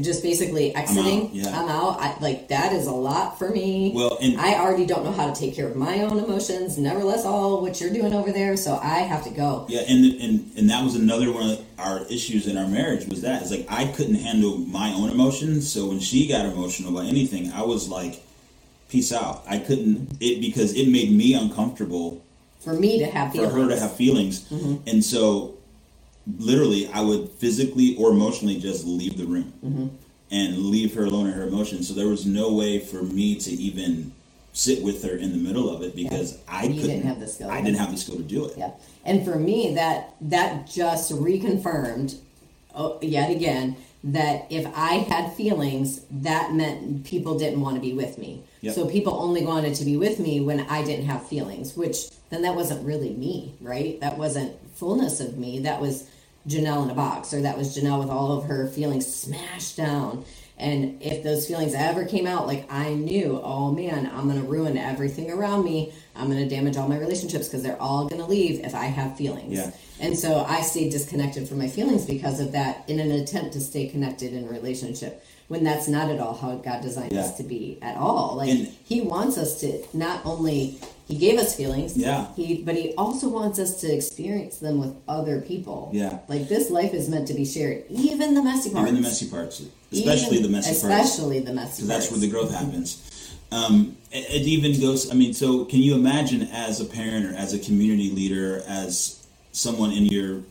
just 0.00 0.22
basically 0.22 0.74
exiting. 0.74 1.26
out, 1.26 1.34
yeah. 1.34 1.60
I'm 1.60 1.68
out. 1.68 2.00
I, 2.00 2.16
like 2.20 2.48
that 2.48 2.72
is 2.72 2.86
a 2.86 2.92
lot 2.92 3.38
for 3.38 3.50
me. 3.50 3.92
Well, 3.94 4.18
and- 4.22 4.40
I 4.40 4.54
already 4.54 4.86
don't 4.86 5.04
know 5.04 5.12
how 5.12 5.32
to 5.32 5.38
take 5.38 5.54
care 5.54 5.66
of 5.66 5.74
my 5.76 6.02
own 6.02 6.18
emotions. 6.18 6.78
Nevertheless, 6.78 7.24
all 7.24 7.60
what 7.60 7.80
you're 7.80 7.92
doing 7.92 8.12
over 8.14 8.30
there, 8.30 8.56
so 8.56 8.76
I 8.76 9.00
have 9.00 9.24
to 9.24 9.30
go. 9.30 9.66
Yeah, 9.68 9.80
and 9.88 10.04
and 10.20 10.50
and 10.56 10.70
that 10.70 10.84
was 10.84 10.94
another 10.94 11.32
one 11.32 11.50
of 11.50 11.64
our 11.78 12.04
issues 12.06 12.46
in 12.46 12.56
our 12.56 12.68
marriage 12.68 13.06
was 13.06 13.22
that 13.22 13.42
it's 13.42 13.50
like 13.50 13.66
I 13.68 13.86
couldn't 13.86 14.16
handle 14.16 14.58
my 14.58 14.92
own 14.92 15.10
emotions, 15.10 15.70
so 15.72 15.86
when 15.88 15.98
she 15.98 16.28
got 16.28 16.46
emotional 16.46 16.96
about 16.96 17.08
anything, 17.08 17.50
I 17.52 17.62
was 17.62 17.88
like, 17.88 18.22
"Peace 18.88 19.12
out." 19.12 19.42
I 19.48 19.58
couldn't 19.58 20.16
it 20.20 20.40
because 20.40 20.74
it 20.74 20.88
made 20.88 21.10
me 21.10 21.34
uncomfortable 21.34 22.22
For 22.60 22.74
me 22.74 22.98
to 23.00 23.06
have 23.06 23.30
for 23.32 23.38
feelings. 23.38 23.52
Mm-hmm. 23.52 23.62
her 23.62 23.74
to 23.74 23.80
have 23.80 23.96
feelings, 23.96 24.52
and 24.86 25.04
so 25.04 25.54
literally 26.38 26.88
I 26.88 27.00
would 27.00 27.30
physically 27.30 27.96
or 27.96 28.10
emotionally 28.10 28.58
just 28.58 28.86
leave 28.86 29.16
the 29.16 29.26
room 29.26 29.52
Mm-hmm. 29.64 29.86
and 30.30 30.58
leave 30.58 30.94
her 30.94 31.04
alone 31.04 31.26
in 31.26 31.32
her 31.32 31.46
emotions. 31.46 31.88
So 31.88 31.94
there 31.94 32.08
was 32.08 32.26
no 32.26 32.52
way 32.52 32.78
for 32.78 33.02
me 33.02 33.36
to 33.36 33.50
even 33.50 34.12
sit 34.52 34.82
with 34.82 35.02
her 35.04 35.16
in 35.16 35.30
the 35.30 35.38
middle 35.38 35.70
of 35.74 35.82
it 35.82 35.94
because 35.94 36.38
I 36.48 36.62
couldn't 36.66 36.82
didn't 36.82 37.02
have 37.04 37.20
the 37.20 37.28
skill. 37.28 37.50
I 37.50 37.60
didn't 37.62 37.78
have 37.78 37.90
the 37.92 37.96
skill 37.96 38.16
to 38.16 38.22
do 38.22 38.46
it. 38.46 38.54
Yeah, 38.58 38.72
and 39.04 39.24
for 39.24 39.36
me, 39.36 39.74
that 39.74 40.14
that 40.20 40.66
just 40.68 41.12
reconfirmed, 41.12 42.18
oh, 42.74 42.98
yet 43.00 43.30
again, 43.30 43.76
that 44.02 44.46
if 44.50 44.66
I 44.76 44.94
had 44.94 45.32
feelings, 45.34 46.00
that 46.10 46.52
meant 46.52 47.04
people 47.04 47.38
didn't 47.38 47.60
want 47.60 47.76
to 47.76 47.80
be 47.80 47.92
with 47.92 48.18
me. 48.18 48.42
Yep. 48.62 48.74
So 48.74 48.88
people 48.88 49.14
only 49.14 49.44
wanted 49.44 49.74
to 49.76 49.84
be 49.84 49.96
with 49.96 50.18
me 50.18 50.40
when 50.40 50.60
I 50.60 50.82
didn't 50.84 51.06
have 51.06 51.26
feelings, 51.26 51.76
which 51.76 52.10
then 52.30 52.42
that 52.42 52.54
wasn't 52.54 52.84
really 52.86 53.10
me, 53.10 53.54
right? 53.60 53.98
That 54.00 54.18
wasn't 54.18 54.52
fullness 54.80 55.20
of 55.20 55.36
me. 55.38 55.60
That 55.60 55.80
was 55.80 56.08
Janelle 56.48 56.82
in 56.84 56.90
a 56.90 56.94
box, 56.94 57.32
or 57.34 57.42
that 57.42 57.56
was 57.56 57.76
Janelle 57.76 58.00
with 58.00 58.08
all 58.08 58.32
of 58.32 58.44
her 58.46 58.66
feelings 58.68 59.06
smashed 59.06 59.76
down. 59.76 60.24
And 60.56 61.00
if 61.02 61.22
those 61.22 61.46
feelings 61.46 61.72
ever 61.74 62.04
came 62.04 62.26
out, 62.26 62.46
like 62.46 62.70
I 62.70 62.92
knew, 62.94 63.40
oh 63.42 63.70
man, 63.72 64.10
I'm 64.12 64.26
gonna 64.28 64.42
ruin 64.42 64.76
everything 64.76 65.30
around 65.30 65.64
me. 65.64 65.92
I'm 66.16 66.28
gonna 66.28 66.48
damage 66.48 66.76
all 66.76 66.88
my 66.88 66.98
relationships 66.98 67.46
because 67.48 67.62
they're 67.62 67.80
all 67.80 68.08
gonna 68.08 68.26
leave 68.26 68.60
if 68.64 68.74
I 68.74 68.84
have 68.86 69.16
feelings. 69.16 69.56
Yeah. 69.58 69.70
And 70.00 70.18
so 70.18 70.44
I 70.46 70.60
stayed 70.62 70.90
disconnected 70.92 71.48
from 71.48 71.58
my 71.58 71.68
feelings 71.68 72.04
because 72.04 72.40
of 72.40 72.52
that 72.52 72.84
in 72.88 73.00
an 73.00 73.10
attempt 73.10 73.52
to 73.54 73.60
stay 73.60 73.88
connected 73.88 74.32
in 74.34 74.44
a 74.44 74.50
relationship 74.50 75.24
when 75.48 75.64
that's 75.64 75.88
not 75.88 76.10
at 76.10 76.20
all 76.20 76.34
how 76.34 76.56
God 76.56 76.82
designed 76.82 77.12
Yeah. 77.12 77.20
us 77.22 77.36
to 77.38 77.42
be 77.42 77.78
at 77.82 77.96
all. 77.96 78.34
Like 78.36 78.50
And- 78.50 78.68
he 78.84 79.00
wants 79.00 79.36
us 79.38 79.60
to 79.60 79.82
not 79.94 80.24
only 80.26 80.78
he 81.10 81.16
gave 81.18 81.38
us 81.40 81.56
feelings, 81.56 81.96
Yeah. 81.96 82.26
he 82.36 82.62
but 82.62 82.76
he 82.76 82.94
also 82.94 83.28
wants 83.28 83.58
us 83.58 83.80
to 83.80 83.92
experience 83.92 84.58
them 84.58 84.78
with 84.78 84.94
other 85.08 85.40
people. 85.40 85.90
Yeah. 85.92 86.20
Like 86.28 86.48
this 86.48 86.70
life 86.70 86.94
is 86.94 87.08
meant 87.08 87.26
to 87.28 87.34
be 87.34 87.44
shared, 87.44 87.84
even 87.90 88.34
the 88.34 88.42
messy 88.42 88.70
parts. 88.70 88.88
Even 88.88 89.02
the 89.02 89.08
messy 89.08 89.26
parts, 89.26 89.62
especially 89.92 90.38
Even- 90.38 90.42
the 90.44 90.48
messy 90.56 90.70
parts. 90.80 90.82
Especially 90.82 91.38
the 91.40 91.52
messy 91.52 91.82
because 91.82 91.88
that's 91.88 92.10
where 92.10 92.20
the 92.20 92.28
growth 92.28 92.52
happens. 92.52 93.02
Um, 93.50 93.96
it, 94.12 94.42
it 94.42 94.46
even 94.46 94.80
goes. 94.80 95.10
I 95.10 95.14
mean, 95.14 95.34
so 95.34 95.64
can 95.64 95.80
you 95.80 95.94
imagine 95.96 96.42
as 96.42 96.80
a 96.80 96.84
parent 96.84 97.26
or 97.26 97.34
as 97.34 97.52
a 97.52 97.58
community 97.58 98.10
leader, 98.10 98.62
as 98.68 99.26
someone 99.50 99.90
in 99.90 100.06
your 100.06 100.42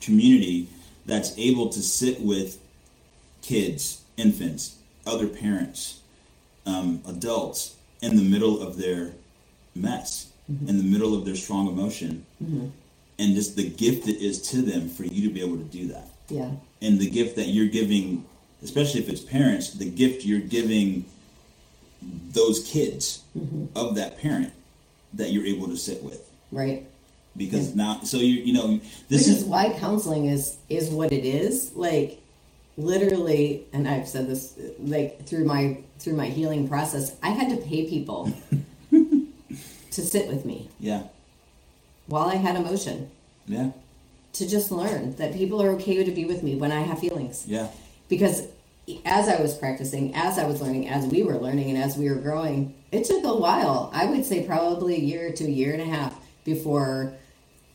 community 0.00 0.68
that's 1.06 1.38
able 1.38 1.68
to 1.68 1.80
sit 1.80 2.20
with 2.20 2.58
kids, 3.42 4.02
infants, 4.16 4.74
other 5.06 5.28
parents, 5.28 6.00
um, 6.66 7.00
adults 7.06 7.76
in 8.02 8.16
the 8.16 8.22
middle 8.22 8.60
of 8.60 8.76
their 8.76 9.12
mess, 9.80 10.30
mm-hmm. 10.50 10.68
in 10.68 10.76
the 10.76 10.84
middle 10.84 11.14
of 11.14 11.24
their 11.24 11.36
strong 11.36 11.68
emotion, 11.68 12.24
mm-hmm. 12.42 12.66
and 13.18 13.34
just 13.34 13.56
the 13.56 13.68
gift 13.68 14.08
it 14.08 14.22
is 14.22 14.40
to 14.50 14.62
them 14.62 14.88
for 14.88 15.04
you 15.04 15.28
to 15.28 15.34
be 15.34 15.40
able 15.40 15.56
to 15.56 15.64
do 15.64 15.88
that 15.88 16.08
Yeah. 16.28 16.50
and 16.82 16.98
the 16.98 17.08
gift 17.08 17.36
that 17.36 17.48
you're 17.48 17.68
giving, 17.68 18.24
especially 18.62 19.00
if 19.00 19.08
it's 19.08 19.20
parents, 19.20 19.72
the 19.72 19.90
gift 19.90 20.24
you're 20.24 20.40
giving 20.40 21.04
those 22.02 22.64
kids 22.64 23.22
mm-hmm. 23.36 23.66
of 23.76 23.94
that 23.96 24.18
parent 24.18 24.52
that 25.14 25.32
you're 25.32 25.46
able 25.46 25.68
to 25.68 25.76
sit 25.76 26.02
with. 26.02 26.30
Right. 26.52 26.86
Because 27.36 27.74
now, 27.74 28.00
so 28.02 28.16
you 28.16 28.42
you 28.42 28.52
know 28.52 28.80
this 29.08 29.28
is 29.28 29.42
is 29.42 29.44
why 29.44 29.72
counseling 29.78 30.26
is 30.26 30.56
is 30.68 30.90
what 30.90 31.12
it 31.12 31.24
is. 31.24 31.72
Like 31.76 32.20
literally, 32.76 33.66
and 33.72 33.86
I've 33.86 34.08
said 34.08 34.28
this 34.28 34.58
like 34.80 35.26
through 35.26 35.44
my 35.44 35.78
through 36.00 36.14
my 36.14 36.26
healing 36.26 36.68
process, 36.68 37.16
I 37.22 37.30
had 37.30 37.50
to 37.50 37.56
pay 37.56 37.88
people 37.88 38.32
to 39.92 40.02
sit 40.02 40.28
with 40.28 40.44
me 40.44 40.68
yeah 40.78 41.02
while 42.06 42.28
I 42.28 42.36
had 42.36 42.56
emotion 42.56 43.10
yeah 43.46 43.70
to 44.34 44.48
just 44.48 44.70
learn 44.70 45.16
that 45.16 45.34
people 45.34 45.60
are 45.62 45.70
okay 45.70 46.02
to 46.04 46.10
be 46.12 46.24
with 46.24 46.42
me 46.42 46.54
when 46.56 46.70
I 46.72 46.80
have 46.82 46.98
feelings. 47.00 47.44
yeah 47.46 47.68
because 48.08 48.46
as 49.04 49.28
I 49.28 49.40
was 49.40 49.56
practicing, 49.56 50.14
as 50.16 50.36
I 50.36 50.46
was 50.46 50.60
learning, 50.60 50.88
as 50.88 51.06
we 51.06 51.22
were 51.22 51.36
learning, 51.38 51.70
and 51.70 51.78
as 51.78 51.96
we 51.96 52.08
were 52.08 52.16
growing, 52.16 52.74
it 52.90 53.04
took 53.04 53.22
a 53.24 53.36
while. 53.36 53.88
I 53.94 54.06
would 54.06 54.24
say 54.24 54.44
probably 54.44 54.96
a 54.96 54.98
year 54.98 55.30
to 55.32 55.44
a 55.44 55.48
year 55.48 55.72
and 55.72 55.82
a 55.82 55.84
half 55.84 56.18
before 56.44 57.12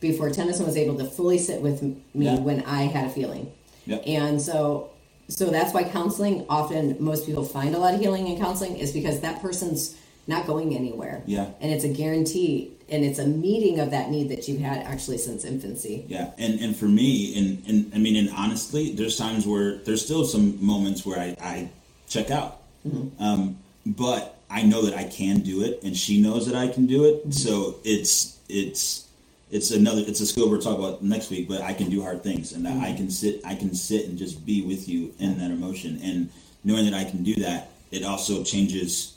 before 0.00 0.28
Tennyson 0.30 0.66
was 0.66 0.76
able 0.76 0.96
to 0.98 1.04
fully 1.06 1.38
sit 1.38 1.62
with 1.62 1.82
me 1.82 1.96
Yeah. 2.12 2.38
when 2.40 2.62
I 2.64 2.82
had 2.82 3.06
a 3.06 3.10
feeling. 3.10 3.50
Yep. 3.86 4.02
And 4.06 4.42
so 4.42 4.90
so 5.28 5.46
that's 5.46 5.72
why 5.72 5.84
counseling 5.84 6.44
often 6.50 6.96
most 7.00 7.24
people 7.26 7.44
find 7.44 7.74
a 7.74 7.78
lot 7.78 7.94
of 7.94 8.00
healing 8.00 8.26
in 8.28 8.38
counseling 8.38 8.76
is 8.76 8.92
because 8.92 9.20
that 9.20 9.40
person's 9.40 9.96
not 10.26 10.46
going 10.46 10.74
anywhere. 10.74 11.22
Yeah. 11.26 11.50
And 11.60 11.72
it's 11.72 11.84
a 11.84 11.88
guarantee 11.88 12.72
and 12.88 13.04
it's 13.04 13.18
a 13.18 13.26
meeting 13.26 13.80
of 13.80 13.90
that 13.90 14.10
need 14.10 14.28
that 14.28 14.46
you've 14.46 14.60
had 14.60 14.78
actually 14.86 15.18
since 15.18 15.44
infancy. 15.44 16.04
yeah 16.06 16.30
and 16.38 16.60
and 16.60 16.76
for 16.76 16.86
me 16.86 17.36
and 17.36 17.66
and 17.66 17.94
I 17.94 17.98
mean 17.98 18.16
and 18.16 18.30
honestly, 18.36 18.92
there's 18.92 19.16
times 19.16 19.46
where 19.46 19.78
there's 19.78 20.04
still 20.04 20.24
some 20.24 20.64
moments 20.64 21.04
where 21.04 21.18
I 21.18 21.36
I 21.40 21.70
check 22.08 22.30
out, 22.30 22.62
mm-hmm. 22.86 23.22
um, 23.22 23.58
but 23.84 24.36
I 24.48 24.62
know 24.62 24.82
that 24.82 24.96
I 24.96 25.04
can 25.04 25.40
do 25.40 25.62
it, 25.62 25.82
and 25.82 25.96
she 25.96 26.20
knows 26.20 26.46
that 26.46 26.54
I 26.54 26.68
can 26.68 26.86
do 26.86 27.04
it. 27.04 27.20
Mm-hmm. 27.20 27.30
So 27.32 27.76
it's 27.84 28.38
it's 28.48 29.06
it's 29.50 29.70
another 29.70 30.02
it's 30.06 30.20
a 30.20 30.26
skill 30.26 30.50
we're 30.50 30.60
talking 30.60 30.84
about 30.84 31.02
next 31.02 31.30
week. 31.30 31.48
But 31.48 31.62
I 31.62 31.72
can 31.72 31.90
do 31.90 32.02
hard 32.02 32.22
things, 32.22 32.52
and 32.52 32.64
that 32.64 32.76
I 32.76 32.88
mm-hmm. 32.88 32.96
can 32.96 33.10
sit 33.10 33.40
I 33.44 33.54
can 33.54 33.74
sit 33.74 34.08
and 34.08 34.16
just 34.16 34.46
be 34.46 34.62
with 34.62 34.88
you 34.88 35.14
in 35.18 35.38
that 35.38 35.50
emotion, 35.50 36.00
and 36.02 36.30
knowing 36.64 36.84
that 36.84 36.94
I 36.94 37.04
can 37.04 37.22
do 37.22 37.34
that, 37.36 37.70
it 37.90 38.04
also 38.04 38.44
changes. 38.44 39.15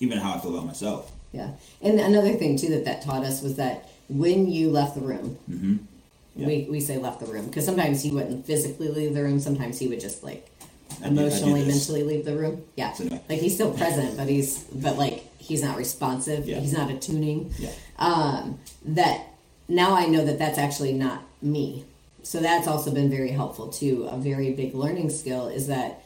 Even 0.00 0.18
how 0.18 0.34
I 0.34 0.38
feel 0.40 0.54
about 0.54 0.66
myself. 0.66 1.10
Yeah, 1.32 1.50
and 1.80 2.00
another 2.00 2.32
thing 2.32 2.56
too 2.56 2.68
that 2.70 2.84
that 2.86 3.02
taught 3.02 3.22
us 3.24 3.40
was 3.42 3.56
that 3.56 3.88
when 4.08 4.50
you 4.50 4.70
left 4.70 4.94
the 4.96 5.02
room, 5.02 5.38
Mm-hmm. 5.48 5.76
Yeah. 6.36 6.46
we 6.46 6.66
we 6.70 6.80
say 6.80 6.96
left 6.96 7.20
the 7.20 7.26
room 7.26 7.46
because 7.46 7.64
sometimes 7.64 8.02
he 8.02 8.10
wouldn't 8.10 8.46
physically 8.46 8.88
leave 8.88 9.14
the 9.14 9.22
room. 9.22 9.38
Sometimes 9.40 9.78
he 9.78 9.88
would 9.88 10.00
just 10.00 10.22
like 10.24 10.48
I 11.04 11.04
do- 11.04 11.06
I 11.06 11.08
do 11.08 11.20
emotionally, 11.26 11.64
mentally 11.66 12.02
leave 12.04 12.24
the 12.24 12.36
room. 12.36 12.62
Yeah, 12.76 12.92
So 12.92 13.04
I. 13.04 13.20
like 13.28 13.40
he's 13.40 13.54
still 13.54 13.72
present, 13.72 14.16
but 14.16 14.28
he's 14.28 14.58
but 14.64 14.96
like 14.96 15.24
he's 15.38 15.62
not 15.62 15.76
responsive. 15.76 16.46
Yeah. 16.48 16.60
He's 16.60 16.72
not 16.72 16.90
attuning. 16.90 17.52
Yeah. 17.58 17.70
Um, 17.98 18.58
that 18.84 19.26
now 19.68 19.94
I 19.94 20.06
know 20.06 20.24
that 20.24 20.38
that's 20.38 20.58
actually 20.58 20.92
not 20.94 21.22
me. 21.42 21.84
So 22.22 22.38
that's 22.40 22.66
also 22.68 22.90
been 22.92 23.10
very 23.10 23.30
helpful 23.30 23.68
too. 23.68 24.04
A 24.10 24.16
very 24.16 24.52
big 24.52 24.74
learning 24.74 25.10
skill 25.10 25.48
is 25.48 25.66
that 25.66 26.02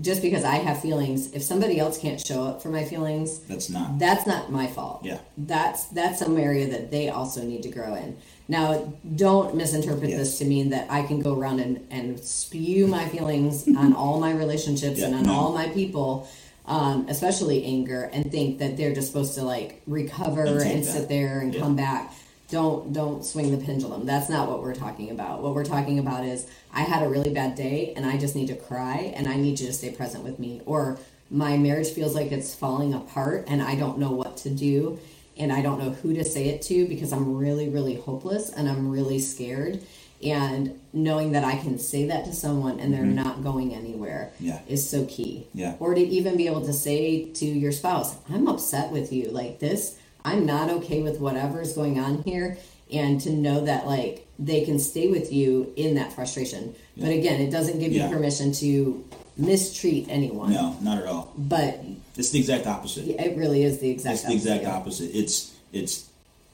just 0.00 0.22
because 0.22 0.42
I 0.44 0.56
have 0.56 0.80
feelings, 0.82 1.32
if 1.32 1.42
somebody 1.42 1.78
else 1.78 1.98
can't 1.98 2.24
show 2.24 2.42
up 2.44 2.62
for 2.62 2.68
my 2.68 2.84
feelings, 2.84 3.38
That's 3.40 3.70
not. 3.70 3.98
that's 3.98 4.26
not 4.26 4.50
my 4.50 4.66
fault. 4.66 5.04
Yeah. 5.04 5.18
That's 5.38 5.84
that's 5.86 6.18
some 6.18 6.36
area 6.36 6.66
that 6.68 6.90
they 6.90 7.08
also 7.10 7.42
need 7.44 7.62
to 7.62 7.68
grow 7.70 7.94
in. 7.94 8.16
Now, 8.48 8.92
don't 9.14 9.54
misinterpret 9.54 10.10
Yes. 10.10 10.18
this 10.18 10.38
to 10.38 10.44
mean 10.46 10.70
that 10.70 10.90
I 10.90 11.02
can 11.04 11.20
go 11.20 11.38
around 11.38 11.60
and, 11.60 11.86
and 11.90 12.18
spew 12.20 12.86
my 12.88 13.08
feelings 13.08 13.66
on 13.76 13.94
all 13.94 14.18
my 14.20 14.32
relationships 14.32 15.00
and 15.00 15.14
on 15.14 15.22
no. 15.24 15.32
all 15.32 15.52
my 15.52 15.68
people, 15.68 16.28
um, 16.66 17.06
especially 17.08 17.64
anger, 17.64 18.10
and 18.12 18.30
think 18.32 18.58
that 18.58 18.76
they're 18.76 18.94
just 18.94 19.06
supposed 19.08 19.34
to 19.36 19.42
like 19.44 19.80
recover 19.86 20.44
And 20.44 20.60
and, 20.60 20.84
sit 20.84 21.08
there 21.08 21.38
and 21.40 21.54
Yeah. 21.54 21.60
come 21.60 21.76
back. 21.76 22.12
Don't 22.54 22.92
don't 22.92 23.24
swing 23.24 23.50
the 23.50 23.64
pendulum. 23.64 24.06
That's 24.06 24.28
not 24.28 24.48
what 24.48 24.62
we're 24.62 24.76
talking 24.76 25.10
about. 25.10 25.42
What 25.42 25.54
we're 25.56 25.64
talking 25.64 25.98
about 25.98 26.24
is 26.24 26.46
I 26.72 26.82
had 26.82 27.02
a 27.02 27.08
really 27.08 27.32
bad 27.34 27.56
day 27.56 27.92
and 27.96 28.06
I 28.06 28.16
just 28.16 28.36
need 28.36 28.46
to 28.46 28.54
cry 28.54 29.12
and 29.16 29.26
I 29.26 29.34
need 29.34 29.58
you 29.58 29.66
to 29.66 29.72
stay 29.72 29.90
present 29.90 30.22
with 30.22 30.38
me. 30.38 30.62
Or 30.64 30.96
my 31.28 31.56
marriage 31.56 31.88
feels 31.88 32.14
like 32.14 32.30
it's 32.30 32.54
falling 32.54 32.94
apart 32.94 33.46
and 33.48 33.60
I 33.60 33.74
don't 33.74 33.98
know 33.98 34.12
what 34.12 34.36
to 34.44 34.50
do 34.50 35.00
and 35.36 35.52
I 35.52 35.62
don't 35.62 35.80
know 35.80 35.90
who 35.90 36.14
to 36.14 36.24
say 36.24 36.44
it 36.46 36.62
to 36.70 36.86
because 36.86 37.12
I'm 37.12 37.36
really, 37.36 37.68
really 37.68 37.96
hopeless 37.96 38.50
and 38.50 38.68
I'm 38.68 38.88
really 38.88 39.18
scared. 39.18 39.80
And 40.22 40.78
knowing 40.92 41.32
that 41.32 41.42
I 41.42 41.56
can 41.56 41.76
say 41.80 42.06
that 42.06 42.24
to 42.26 42.32
someone 42.32 42.78
and 42.78 42.94
they're 42.94 43.02
not 43.24 43.42
going 43.42 43.74
anywhere 43.74 44.30
Mm-hmm. 44.36 44.46
Yeah. 44.46 44.60
is 44.68 44.88
so 44.88 45.06
key. 45.06 45.48
Yeah. 45.54 45.74
Or 45.80 45.92
to 45.92 46.00
even 46.00 46.36
be 46.36 46.46
able 46.46 46.64
to 46.66 46.72
say 46.72 47.30
to 47.32 47.44
your 47.46 47.72
spouse, 47.72 48.14
I'm 48.30 48.46
upset 48.46 48.92
with 48.92 49.12
you. 49.12 49.24
Like 49.30 49.58
this, 49.58 49.98
I'm 50.24 50.46
not 50.46 50.70
okay 50.70 51.02
with 51.02 51.20
whatever's 51.20 51.74
going 51.74 51.98
on 51.98 52.22
here. 52.22 52.58
And 52.92 53.20
to 53.22 53.30
know 53.30 53.64
that 53.64 53.86
like 53.86 54.26
they 54.38 54.64
can 54.64 54.78
stay 54.78 55.08
with 55.08 55.32
you 55.32 55.72
in 55.76 55.94
that 55.94 56.12
frustration. 56.12 56.74
But 56.96 57.08
again, 57.08 57.40
it 57.40 57.50
doesn't 57.50 57.78
give 57.80 57.92
Yeah. 57.92 58.08
you 58.08 58.14
permission 58.14 58.52
to 58.54 59.04
mistreat 59.36 60.06
anyone. 60.08 60.52
No, 60.52 60.76
not 60.80 60.98
at 60.98 61.06
all. 61.06 61.32
But 61.36 61.82
It's 62.16 62.30
the 62.30 62.38
exact 62.38 62.66
opposite. 62.66 63.08
it 63.08 63.36
really 63.36 63.64
is 63.64 63.78
the 63.78 63.90
exact 63.90 64.14
it's 64.20 64.24
the 64.24 64.34
exact 64.34 64.66
opposite. 64.66 65.06
opposite. 65.06 65.18
It's 65.18 65.52
it's 65.72 66.04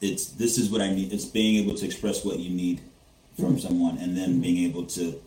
it's 0.00 0.26
this 0.26 0.56
is 0.56 0.70
what 0.70 0.80
I 0.80 0.94
need. 0.94 1.12
It's 1.12 1.24
being 1.26 1.56
able 1.62 1.74
to 1.76 1.84
express 1.84 2.24
what 2.24 2.38
you 2.38 2.50
need 2.50 2.80
from 3.36 3.56
Mm-hmm. 3.56 3.58
someone, 3.58 3.98
and 3.98 4.16
then 4.16 4.40
being 4.40 4.64
able 4.70 4.84
to 4.86 5.20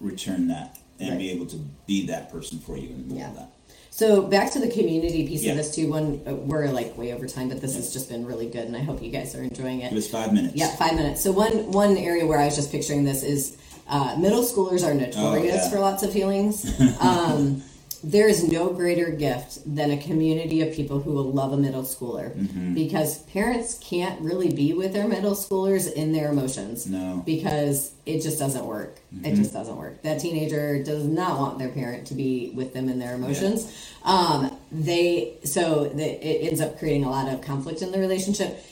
return 0.00 0.48
that 0.48 0.76
and 0.98 1.10
Right. 1.10 1.18
be 1.18 1.30
able 1.30 1.46
to 1.46 1.56
be 1.86 2.06
that 2.06 2.30
person 2.32 2.58
for 2.58 2.76
you 2.76 2.88
and 2.90 3.12
Yeah. 3.16 3.28
all 3.28 3.34
that. 3.34 3.50
So 3.90 4.22
back 4.22 4.52
to 4.52 4.58
the 4.60 4.68
community 4.68 5.26
piece 5.26 5.42
Yeah. 5.42 5.52
of 5.52 5.56
this 5.58 5.74
too. 5.74 5.90
One, 5.90 6.20
uh, 6.26 6.34
we're 6.34 6.68
like 6.68 6.96
way 6.96 7.12
over 7.12 7.26
time, 7.26 7.48
but 7.48 7.60
this 7.60 7.74
has 7.76 7.92
just 7.92 8.08
been 8.08 8.24
really 8.24 8.46
good, 8.46 8.64
and 8.66 8.76
I 8.76 8.80
hope 8.80 9.02
you 9.02 9.10
guys 9.10 9.34
are 9.34 9.42
enjoying 9.42 9.80
it. 9.80 9.92
It 9.92 9.94
was 9.94 10.08
five 10.08 10.32
minutes. 10.32 10.54
Yeah, 10.56 10.74
five 10.76 10.94
minutes. 10.94 11.22
So 11.22 11.32
one 11.32 11.70
one 11.72 11.96
area 11.96 12.24
where 12.26 12.38
I 12.38 12.46
was 12.46 12.56
just 12.56 12.70
picturing 12.70 13.04
this 13.04 13.22
is 13.22 13.56
uh, 13.88 14.14
middle 14.16 14.42
schoolers 14.44 14.86
are 14.86 14.94
notorious 14.94 15.16
Oh, 15.62 15.64
yeah. 15.64 15.70
for 15.70 15.80
lots 15.80 16.02
of 16.02 16.12
feelings. 16.12 16.64
Um, 17.00 17.62
there 18.02 18.28
is 18.28 18.44
no 18.50 18.70
greater 18.70 19.10
gift 19.10 19.58
than 19.66 19.90
a 19.90 19.96
community 19.96 20.62
of 20.62 20.74
people 20.74 21.00
who 21.00 21.12
will 21.12 21.30
love 21.32 21.52
a 21.52 21.56
middle 21.56 21.82
schooler 21.82 22.34
Mm-hmm. 22.34 22.74
because 22.74 23.18
parents 23.24 23.78
can't 23.82 24.20
really 24.20 24.50
be 24.52 24.72
with 24.72 24.92
their 24.92 25.06
middle 25.08 25.34
schoolers 25.34 25.92
in 25.92 26.12
their 26.12 26.30
emotions. 26.30 26.86
No. 26.86 27.22
Because 27.26 27.92
it 28.06 28.20
just 28.20 28.38
doesn't 28.38 28.64
work. 28.64 28.98
Mm-hmm. 29.14 29.24
It 29.26 29.36
just 29.36 29.52
doesn't 29.52 29.76
work. 29.76 30.02
That 30.02 30.20
teenager 30.20 30.82
does 30.82 31.04
not 31.04 31.38
want 31.38 31.58
their 31.58 31.68
parent 31.68 32.06
to 32.08 32.14
be 32.14 32.50
with 32.54 32.72
them 32.72 32.88
in 32.88 32.98
their 32.98 33.14
emotions. 33.14 33.90
Um, 34.04 34.56
they 34.72 35.34
so 35.44 35.84
that 35.88 36.26
it 36.26 36.46
ends 36.46 36.60
up 36.60 36.78
creating 36.78 37.04
a 37.04 37.10
lot 37.10 37.28
of 37.32 37.40
conflict 37.42 37.82
in 37.82 37.92
the 37.92 37.98
relationship. 37.98 38.64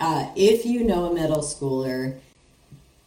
Uh, 0.00 0.28
if 0.36 0.66
you 0.66 0.84
know 0.84 1.06
a 1.06 1.14
middle 1.14 1.38
schooler, 1.42 2.18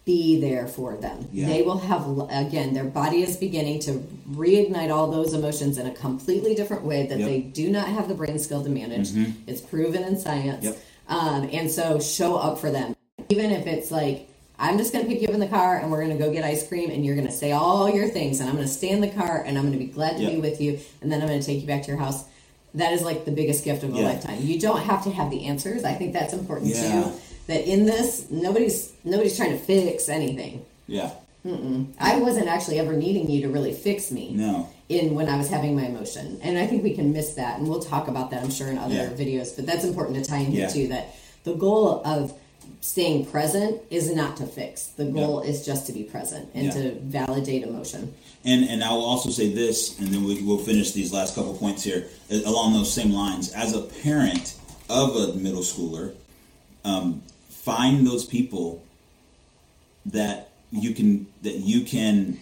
be 0.07 0.39
there 0.39 0.65
for 0.67 0.95
them. 0.95 1.27
Yeah. 1.33 1.47
They 1.47 1.61
will 1.61 1.77
have 1.79 2.07
again, 2.31 2.73
their 2.73 2.85
body 2.85 3.21
is 3.21 3.35
beginning 3.35 3.79
to 3.81 3.91
reignite 4.31 4.89
all 4.89 5.11
those 5.11 5.33
emotions 5.33 5.77
in 5.77 5.85
a 5.85 5.91
completely 5.91 6.55
different 6.55 6.83
way 6.83 7.05
that 7.07 7.19
Yep. 7.19 7.27
they 7.27 7.41
do 7.41 7.69
not 7.69 7.89
have 7.89 8.07
the 8.07 8.15
brain 8.15 8.39
skill 8.39 8.63
to 8.63 8.69
manage. 8.69 9.09
It's 9.45 9.59
proven 9.61 10.03
in 10.03 10.17
science. 10.17 10.63
Yep. 10.63 10.77
Um, 11.09 11.49
and 11.51 11.69
so 11.69 11.99
show 11.99 12.37
up 12.37 12.57
for 12.57 12.71
them, 12.71 12.95
even 13.29 13.51
if 13.51 13.67
it's 13.67 13.91
like. 13.91 14.29
I'm 14.59 14.79
just 14.79 14.91
going 14.91 15.05
to 15.05 15.11
pick 15.11 15.21
you 15.21 15.27
up 15.27 15.35
in 15.35 15.39
the 15.39 15.47
car 15.47 15.77
and 15.77 15.91
we're 15.91 16.03
going 16.03 16.17
to 16.17 16.23
go 16.25 16.33
get 16.33 16.43
ice 16.43 16.67
cream 16.67 16.89
and 16.89 17.05
you're 17.05 17.13
going 17.13 17.27
to 17.27 17.31
say 17.31 17.51
all 17.51 17.87
your 17.87 18.07
things 18.07 18.39
and 18.39 18.49
I'm 18.49 18.55
going 18.55 18.67
to 18.67 18.73
stay 18.73 18.89
in 18.89 19.01
the 19.01 19.07
car 19.07 19.43
and 19.45 19.55
I'm 19.55 19.65
going 19.67 19.77
to 19.77 19.85
be 19.85 19.91
glad 19.91 20.17
to 20.17 20.25
be 20.27 20.37
with 20.39 20.59
you 20.59 20.79
and 20.99 21.11
then 21.11 21.21
I'm 21.21 21.27
going 21.27 21.39
to 21.39 21.45
take 21.45 21.61
you 21.61 21.67
back 21.67 21.83
to 21.83 21.89
your 21.89 21.99
house. 21.99 22.23
That 22.73 22.91
is 22.91 23.03
like 23.03 23.23
the 23.23 23.31
biggest 23.31 23.63
gift 23.63 23.83
of 23.83 23.93
a 23.93 23.95
Yeah. 23.95 24.05
lifetime. 24.07 24.39
You 24.41 24.59
don't 24.59 24.79
have 24.81 25.03
to 25.03 25.11
have 25.11 25.29
the 25.29 25.45
answers. 25.45 25.83
I 25.83 25.93
think 25.93 26.11
that's 26.11 26.33
important 26.33 26.73
Yeah. 26.73 27.03
too. 27.03 27.11
That 27.47 27.65
in 27.67 27.85
this, 27.85 28.29
nobody's 28.29 28.91
nobody's 29.03 29.37
trying 29.37 29.51
to 29.51 29.57
fix 29.57 30.09
anything. 30.09 30.65
Yeah. 30.87 31.11
I 31.97 32.19
wasn't 32.19 32.47
actually 32.49 32.77
ever 32.79 32.91
needing 32.93 33.29
you 33.31 33.41
to 33.43 33.47
really 33.49 33.71
fix 33.73 34.11
me 34.11 34.33
No. 34.33 34.67
in 34.89 35.15
when 35.15 35.29
I 35.29 35.37
was 35.37 35.47
having 35.49 35.77
my 35.77 35.83
emotion. 35.85 36.39
And 36.43 36.57
I 36.57 36.67
think 36.67 36.83
we 36.83 36.93
can 36.93 37.13
miss 37.13 37.35
that 37.35 37.57
and 37.57 37.69
we'll 37.69 37.79
talk 37.79 38.09
about 38.09 38.31
that 38.31 38.43
I'm 38.43 38.49
sure 38.51 38.67
in 38.67 38.77
other 38.77 38.93
Yeah. 38.95 39.09
videos, 39.11 39.55
but 39.55 39.65
that's 39.65 39.85
important 39.85 40.21
to 40.21 40.29
tie 40.29 40.39
in 40.39 40.51
here 40.51 40.63
Yeah. 40.63 40.67
too 40.73 40.87
that 40.89 41.15
the 41.45 41.53
goal 41.53 42.01
of 42.03 42.33
staying 42.81 43.27
present 43.27 43.77
is 43.89 44.11
not 44.13 44.35
to 44.37 44.45
fix. 44.45 44.87
The 44.87 45.05
goal 45.05 45.39
is 45.39 45.65
just 45.65 45.85
to 45.87 45.93
be 45.93 46.03
present 46.03 46.49
and 46.53 46.65
Yeah. 46.65 46.71
to 46.73 46.91
validate 46.99 47.63
emotion. 47.63 48.13
And 48.43 48.65
and 48.65 48.83
I 48.83 48.91
will 48.91 49.05
also 49.05 49.29
say 49.29 49.49
this, 49.49 49.97
and 49.99 50.09
then 50.13 50.25
we, 50.25 50.41
we'll 50.41 50.57
finish 50.57 50.91
these 50.91 51.13
last 51.13 51.33
couple 51.35 51.53
points 51.53 51.81
here 51.83 52.07
along 52.29 52.73
those 52.73 52.91
same 52.91 53.13
lines. 53.13 53.53
As 53.53 53.73
a 53.73 53.81
parent 54.03 54.55
of 54.89 55.15
a 55.15 55.33
middle 55.33 55.61
schooler, 55.63 56.11
um, 56.83 57.21
find 57.71 58.07
those 58.07 58.25
people 58.25 58.67
that 60.05 60.51
you 60.71 60.93
can 60.93 61.27
that 61.41 61.55
you 61.71 61.81
can 61.81 62.39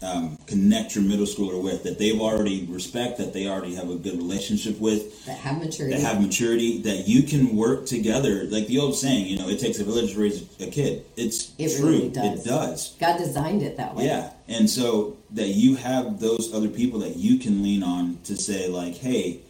um, 0.00 0.36
connect 0.46 0.94
your 0.94 1.02
middle 1.02 1.26
schooler 1.26 1.60
with 1.60 1.82
that 1.82 1.98
they've 1.98 2.20
already 2.20 2.64
respect 2.66 3.18
that 3.18 3.32
they 3.32 3.48
already 3.48 3.74
have 3.74 3.90
a 3.90 3.96
good 3.96 4.16
relationship 4.16 4.78
with 4.78 5.00
That 5.26 5.38
have 5.38 5.58
maturity. 5.58 5.96
that 5.96 6.02
have 6.08 6.20
maturity 6.22 6.70
that 6.82 7.08
you 7.08 7.24
can 7.24 7.56
work 7.56 7.84
together 7.86 8.44
like 8.44 8.68
the 8.68 8.78
old 8.78 8.94
saying 8.94 9.26
you 9.26 9.36
know 9.40 9.48
it 9.48 9.58
takes 9.58 9.80
a 9.80 9.84
village 9.84 10.12
to 10.14 10.20
raise 10.20 10.38
a 10.60 10.70
kid 10.70 11.04
it's 11.16 11.52
It 11.58 11.76
true 11.76 11.88
really 11.90 12.08
does. 12.10 12.46
it 12.46 12.48
does 12.48 12.78
God 13.00 13.18
designed 13.18 13.62
it 13.62 13.76
that 13.78 13.96
way. 13.96 14.04
yeah. 14.06 14.30
And 14.46 14.70
so 14.70 15.16
that 15.32 15.48
you 15.48 15.74
have 15.76 16.20
those 16.20 16.54
other 16.54 16.68
people 16.80 17.00
that 17.00 17.16
you 17.16 17.38
can 17.38 17.62
lean 17.64 17.82
on 17.82 18.18
to 18.28 18.34
say, 18.36 18.66
like, 18.68 18.94
hey, 18.94 19.40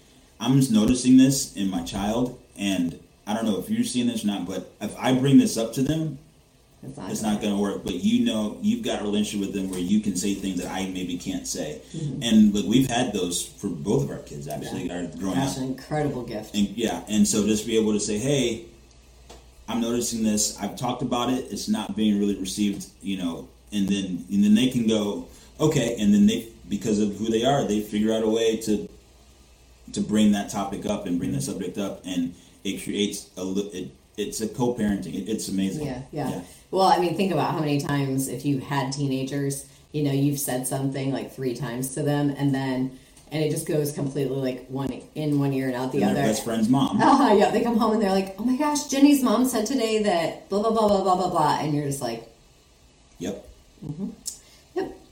I'm 0.41 0.55
just 0.61 0.73
noticing 0.73 1.17
this 1.25 1.55
in 1.55 1.71
my 1.71 1.83
child, 1.85 2.37
and 2.59 2.99
I 3.29 3.35
don't 3.35 3.45
know 3.45 3.59
if 3.59 3.69
you're 3.69 3.85
seeing 3.85 4.07
this 4.07 4.25
or 4.25 4.29
not, 4.29 4.47
but 4.47 4.73
if 4.81 4.97
I 4.99 5.13
bring 5.13 5.37
this 5.39 5.59
up 5.59 5.75
to 5.75 5.83
them, 5.83 6.19
It's 6.83 6.97
not, 6.97 7.11
it's 7.11 7.23
not 7.23 7.41
going 7.43 7.55
to 7.55 7.61
work. 7.61 7.85
But 7.85 7.97
you 7.97 8.25
know, 8.25 8.57
you've 8.63 8.83
got 8.83 9.03
a 9.03 9.05
relationship 9.05 9.47
with 9.47 9.55
them 9.55 9.69
where 9.71 9.79
you 9.81 10.01
can 10.01 10.17
say 10.17 10.35
things 10.35 10.63
that 10.63 10.73
I 10.73 10.87
maybe 10.87 11.19
can't 11.19 11.47
say. 11.47 11.83
Mm-hmm. 11.95 12.23
And 12.23 12.55
look, 12.55 12.67
we've 12.67 12.89
had 12.89 13.13
those 13.13 13.45
for 13.45 13.69
both 13.69 14.05
of 14.05 14.11
our 14.11 14.21
kids 14.21 14.49
actually, 14.49 14.91
are 14.91 15.07
growing 15.19 15.35
Gosh, 15.35 15.51
up. 15.51 15.57
an 15.59 15.65
incredible 15.65 16.23
gift. 16.23 16.55
And 16.55 16.69
yeah, 16.69 17.03
and 17.09 17.29
so 17.29 17.47
just 17.47 17.67
be 17.67 17.77
able 17.77 17.93
to 17.93 18.01
say, 18.01 18.17
hey, 18.17 18.65
I'm 19.69 19.83
noticing 19.83 20.23
this. 20.23 20.59
I've 20.59 20.77
talked 20.77 21.03
about 21.03 21.31
it. 21.31 21.53
It's 21.53 21.69
not 21.69 21.95
being 21.95 22.19
really 22.19 22.39
received, 22.39 22.87
you 23.03 23.19
know. 23.19 23.49
And 23.73 23.87
then 23.87 24.25
and 24.33 24.43
then 24.43 24.55
they 24.55 24.69
can 24.69 24.87
go, 24.87 25.29
okay. 25.61 25.97
And 26.01 26.15
then 26.15 26.27
they, 26.27 26.49
because 26.71 26.99
of 26.99 27.17
who 27.19 27.27
they 27.27 27.45
are, 27.45 27.65
they 27.65 27.81
figure 27.83 28.15
out 28.15 28.23
a 28.23 28.29
way 28.29 28.57
to 28.57 28.89
to 29.93 30.01
bring 30.01 30.33
that 30.33 30.49
topic 30.49 30.87
up 30.87 31.07
and 31.07 31.19
bring 31.19 31.33
that 31.33 31.43
subject 31.43 31.77
up, 31.77 32.01
and 32.07 32.35
it 32.65 32.83
creates 32.83 33.29
a 33.37 33.43
it, 33.73 33.91
it's 34.17 34.41
a 34.41 34.49
co-parenting. 34.49 35.15
It, 35.15 35.29
it's 35.29 35.49
amazing. 35.49 35.87
Yeah, 35.87 36.03
yeah, 36.13 36.41
Well, 36.71 36.89
I 36.89 36.99
mean, 36.99 37.17
think 37.17 37.33
about 37.33 37.53
how 37.53 37.61
many 37.61 37.81
times 37.81 38.29
if 38.29 38.45
you 38.45 38.59
had 38.59 38.93
teenagers, 38.93 39.67
you 39.93 40.03
know, 40.03 40.13
you've 40.13 40.41
said 40.41 40.67
something 40.67 41.13
like 41.13 41.33
three 41.33 41.55
times 41.55 41.95
to 41.95 42.03
them, 42.03 42.31
and 42.31 42.55
then 42.55 42.99
and 43.31 43.45
it 43.45 43.51
just 43.51 43.67
goes 43.69 43.93
completely 43.93 44.37
like 44.37 44.67
one 44.69 45.03
in 45.15 45.39
one 45.39 45.53
ear 45.53 45.67
and 45.69 45.77
out 45.77 45.93
the 45.93 46.03
And 46.03 46.13
other. 46.17 46.23
best 46.23 46.45
friend's 46.45 46.69
mom. 46.69 46.99
Ah, 47.01 47.33
yeah, 47.41 47.51
they 47.51 47.63
come 47.63 47.77
home 47.77 47.93
and 47.93 48.03
they're 48.03 48.11
like, 48.11 48.35
"Oh 48.39 48.45
my 48.45 48.57
gosh, 48.57 48.87
Jenny's 48.89 49.23
mom 49.23 49.45
said 49.47 49.67
today 49.67 50.03
that 50.03 50.49
blah 50.49 50.61
blah 50.63 50.71
blah 50.71 50.89
blah 50.89 51.03
blah 51.03 51.15
blah 51.17 51.31
blah," 51.31 51.59
and 51.61 51.75
you're 51.75 51.87
just 51.87 52.01
like, 52.03 52.29
Yep. 53.19 53.45
"Yep." 53.83 54.09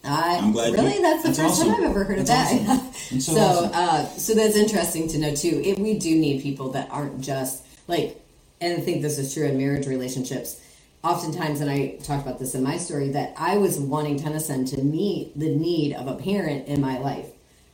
I, 0.06 0.38
I'm 0.38 0.52
glad 0.52 0.68
you- 0.72 0.74
really, 0.78 1.00
that's 1.02 1.22
the 1.22 1.28
that's 1.28 1.38
first 1.38 1.62
time. 1.62 1.74
I've 1.74 1.90
ever 1.90 2.04
heard 2.04 2.18
of 2.20 2.26
That's 2.26 2.52
that. 2.52 2.68
awesome. 2.68 2.92
So 3.20 3.34
so, 3.34 3.40
awesome. 3.40 3.70
uh, 3.74 4.04
so 4.06 4.34
that's 4.34 4.56
interesting 4.56 5.06
to 5.08 5.18
know 5.18 5.34
too. 5.34 5.60
It, 5.64 5.78
we 5.78 5.98
do 5.98 6.14
need 6.16 6.42
people 6.42 6.70
that 6.72 6.88
aren't 6.90 7.20
just 7.20 7.62
like, 7.88 8.20
and 8.60 8.72
I 8.72 8.80
think 8.80 9.02
this 9.02 9.18
is 9.18 9.32
true 9.32 9.44
in 9.46 9.56
marriage 9.58 9.86
relationships. 9.86 10.60
Oftentimes, 11.04 11.60
and 11.60 11.70
I 11.70 11.96
talked 12.02 12.26
about 12.26 12.40
this 12.40 12.54
in 12.56 12.64
my 12.64 12.78
story, 12.78 13.10
that 13.10 13.32
I 13.36 13.58
was 13.58 13.78
wanting 13.78 14.18
Tennyson 14.18 14.64
to 14.66 14.82
meet 14.82 15.38
the 15.38 15.54
need 15.54 15.94
of 15.94 16.08
a 16.08 16.14
parent 16.16 16.66
in 16.66 16.80
my 16.80 16.98
life, 16.98 17.26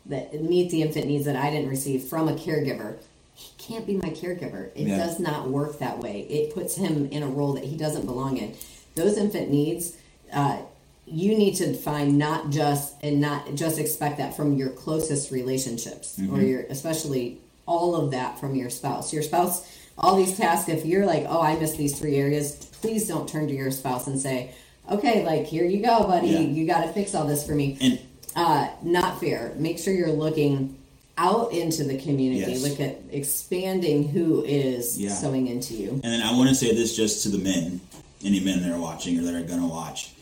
that 0.07 0.43
meet 0.43 0.71
the 0.71 0.83
infant 0.83 1.07
needs 1.07 1.25
that 1.25 1.37
I 1.37 1.49
didn't 1.51 1.71
receive 1.71 2.03
from 2.05 2.29
a 2.29 2.35
caregiver. 2.35 2.99
He 3.35 3.51
can't 3.57 3.87
be 3.87 3.95
my 3.97 4.11
caregiver. 4.11 4.71
It 4.75 4.87
Yeah. 4.89 4.99
does 4.99 5.19
not 5.19 5.49
work 5.49 5.79
that 5.79 5.99
way. 5.99 6.27
It 6.29 6.53
puts 6.53 6.77
him 6.77 7.07
in 7.07 7.23
a 7.23 7.27
role 7.29 7.55
that 7.55 7.65
he 7.65 7.77
doesn't 7.77 8.05
belong 8.05 8.37
in. 8.37 8.55
Those 8.97 9.17
infant 9.17 9.51
needs, 9.51 9.97
uh, 10.31 10.59
you 11.07 11.37
need 11.37 11.55
to 11.57 11.75
find 11.75 12.17
not 12.17 12.51
just 12.51 12.95
and 13.03 13.21
not 13.21 13.55
just 13.55 13.79
expect 13.79 14.19
that 14.19 14.37
from 14.37 14.57
your 14.57 14.71
closest 14.71 15.31
relationships 15.31 16.19
or 16.31 16.41
your 16.41 16.61
especially 16.71 17.39
all 17.67 17.95
of 17.97 18.11
that 18.13 18.39
from 18.39 18.55
your 18.55 18.71
spouse 18.71 19.13
your 19.13 19.23
spouse 19.23 19.69
all 19.99 20.17
these 20.17 20.37
tasks 20.37 20.69
if 20.69 20.85
you're 20.87 21.05
like 21.07 21.25
oh 21.29 21.41
i 21.43 21.57
miss 21.59 21.75
these 21.77 21.99
three 21.99 22.17
areas 22.17 22.53
please 22.81 23.07
don't 23.09 23.29
turn 23.29 23.47
to 23.49 23.55
your 23.55 23.71
spouse 23.71 24.07
and 24.07 24.19
say 24.21 24.53
okay 24.91 25.25
like 25.27 25.45
here 25.45 25.65
you 25.65 25.83
go 25.83 26.05
buddy 26.05 26.29
Yeah. 26.29 26.41
you 26.41 26.67
got 26.67 26.83
to 26.87 26.93
fix 26.93 27.15
all 27.15 27.27
this 27.27 27.45
for 27.47 27.55
me 27.55 27.77
And 27.81 27.99
uh, 28.37 28.69
not 28.83 29.19
fair 29.21 29.53
make 29.57 29.79
sure 29.79 29.93
you're 29.93 30.09
looking 30.09 30.79
out 31.19 31.53
into 31.53 31.85
the 31.85 31.99
community 31.99 32.53
Yes. 32.53 32.63
look 32.67 32.81
at 32.81 32.97
expanding 33.11 34.09
who 34.09 34.43
is 34.45 34.99
Yeah. 34.99 35.11
sowing 35.13 35.47
into 35.49 35.75
you 35.75 35.91
And 35.91 36.03
then 36.05 36.23
I 36.23 36.33
want 36.37 36.49
to 36.49 36.55
say 36.55 36.75
this 36.75 36.97
just 36.97 37.23
to 37.25 37.29
the 37.29 37.39
men, 37.39 37.81
any 38.25 38.41
men 38.41 38.63
that 38.63 38.71
are 38.73 38.81
watching 38.81 39.19
or 39.19 39.23
that 39.23 39.35
are 39.35 39.43
going 39.45 39.61
to 39.61 39.67
watch. 39.67 40.13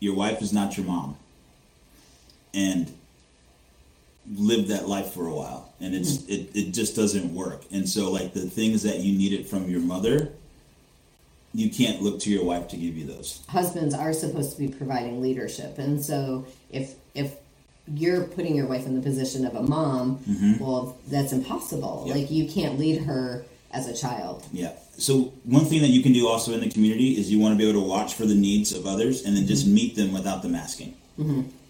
Your 0.00 0.14
wife 0.14 0.42
is 0.42 0.52
not 0.52 0.76
your 0.76 0.86
mom. 0.86 1.16
And 2.54 2.92
live 4.34 4.68
that 4.68 4.88
life 4.88 5.12
for 5.12 5.26
a 5.26 5.34
while. 5.34 5.72
And 5.80 5.94
it's 5.94 6.24
hmm. 6.24 6.32
it, 6.32 6.50
it 6.54 6.70
just 6.72 6.94
doesn't 6.96 7.34
work. 7.34 7.62
And 7.70 7.88
so 7.88 8.10
like 8.10 8.34
the 8.34 8.48
things 8.48 8.82
that 8.82 8.98
you 8.98 9.16
needed 9.16 9.46
from 9.46 9.68
your 9.68 9.80
mother, 9.80 10.32
you 11.54 11.70
can't 11.70 12.02
look 12.02 12.20
to 12.20 12.30
your 12.30 12.44
wife 12.44 12.68
to 12.68 12.76
give 12.76 12.96
you 12.96 13.06
those. 13.06 13.42
husbands 13.48 13.94
are 13.94 14.12
supposed 14.12 14.52
to 14.52 14.58
be 14.58 14.68
providing 14.68 15.20
leadership 15.20 15.78
and 15.78 16.04
so 16.04 16.46
if 16.70 16.94
if 17.14 17.36
you're 17.86 18.24
putting 18.24 18.54
your 18.54 18.66
wife 18.66 18.84
in 18.86 18.94
the 18.94 19.00
position 19.00 19.46
of 19.46 19.54
a 19.54 19.62
mom 19.62 20.18
mm-hmm. 20.18 20.62
well 20.62 20.96
that's 21.08 21.32
impossible 21.32 22.04
Yep. 22.06 22.16
like 22.16 22.30
you 22.30 22.48
can't 22.48 22.78
lead 22.78 23.02
her 23.02 23.44
as 23.70 23.86
a 23.88 23.94
child 23.94 24.46
Yeah. 24.52 24.72
So 24.96 25.32
one 25.44 25.64
thing 25.66 25.80
that 25.82 25.88
you 25.88 26.02
can 26.02 26.12
do 26.12 26.26
also 26.26 26.52
in 26.52 26.60
the 26.60 26.70
community 26.70 27.18
is 27.18 27.30
you 27.30 27.38
want 27.38 27.52
to 27.54 27.58
be 27.58 27.68
able 27.68 27.80
to 27.82 27.86
watch 27.86 28.14
for 28.14 28.26
the 28.26 28.34
needs 28.34 28.72
of 28.72 28.86
others 28.86 29.24
and 29.24 29.36
then 29.36 29.46
just 29.46 29.66
meet 29.66 29.94
them 29.94 30.12
without 30.12 30.42
them 30.42 30.54
asking. 30.54 30.94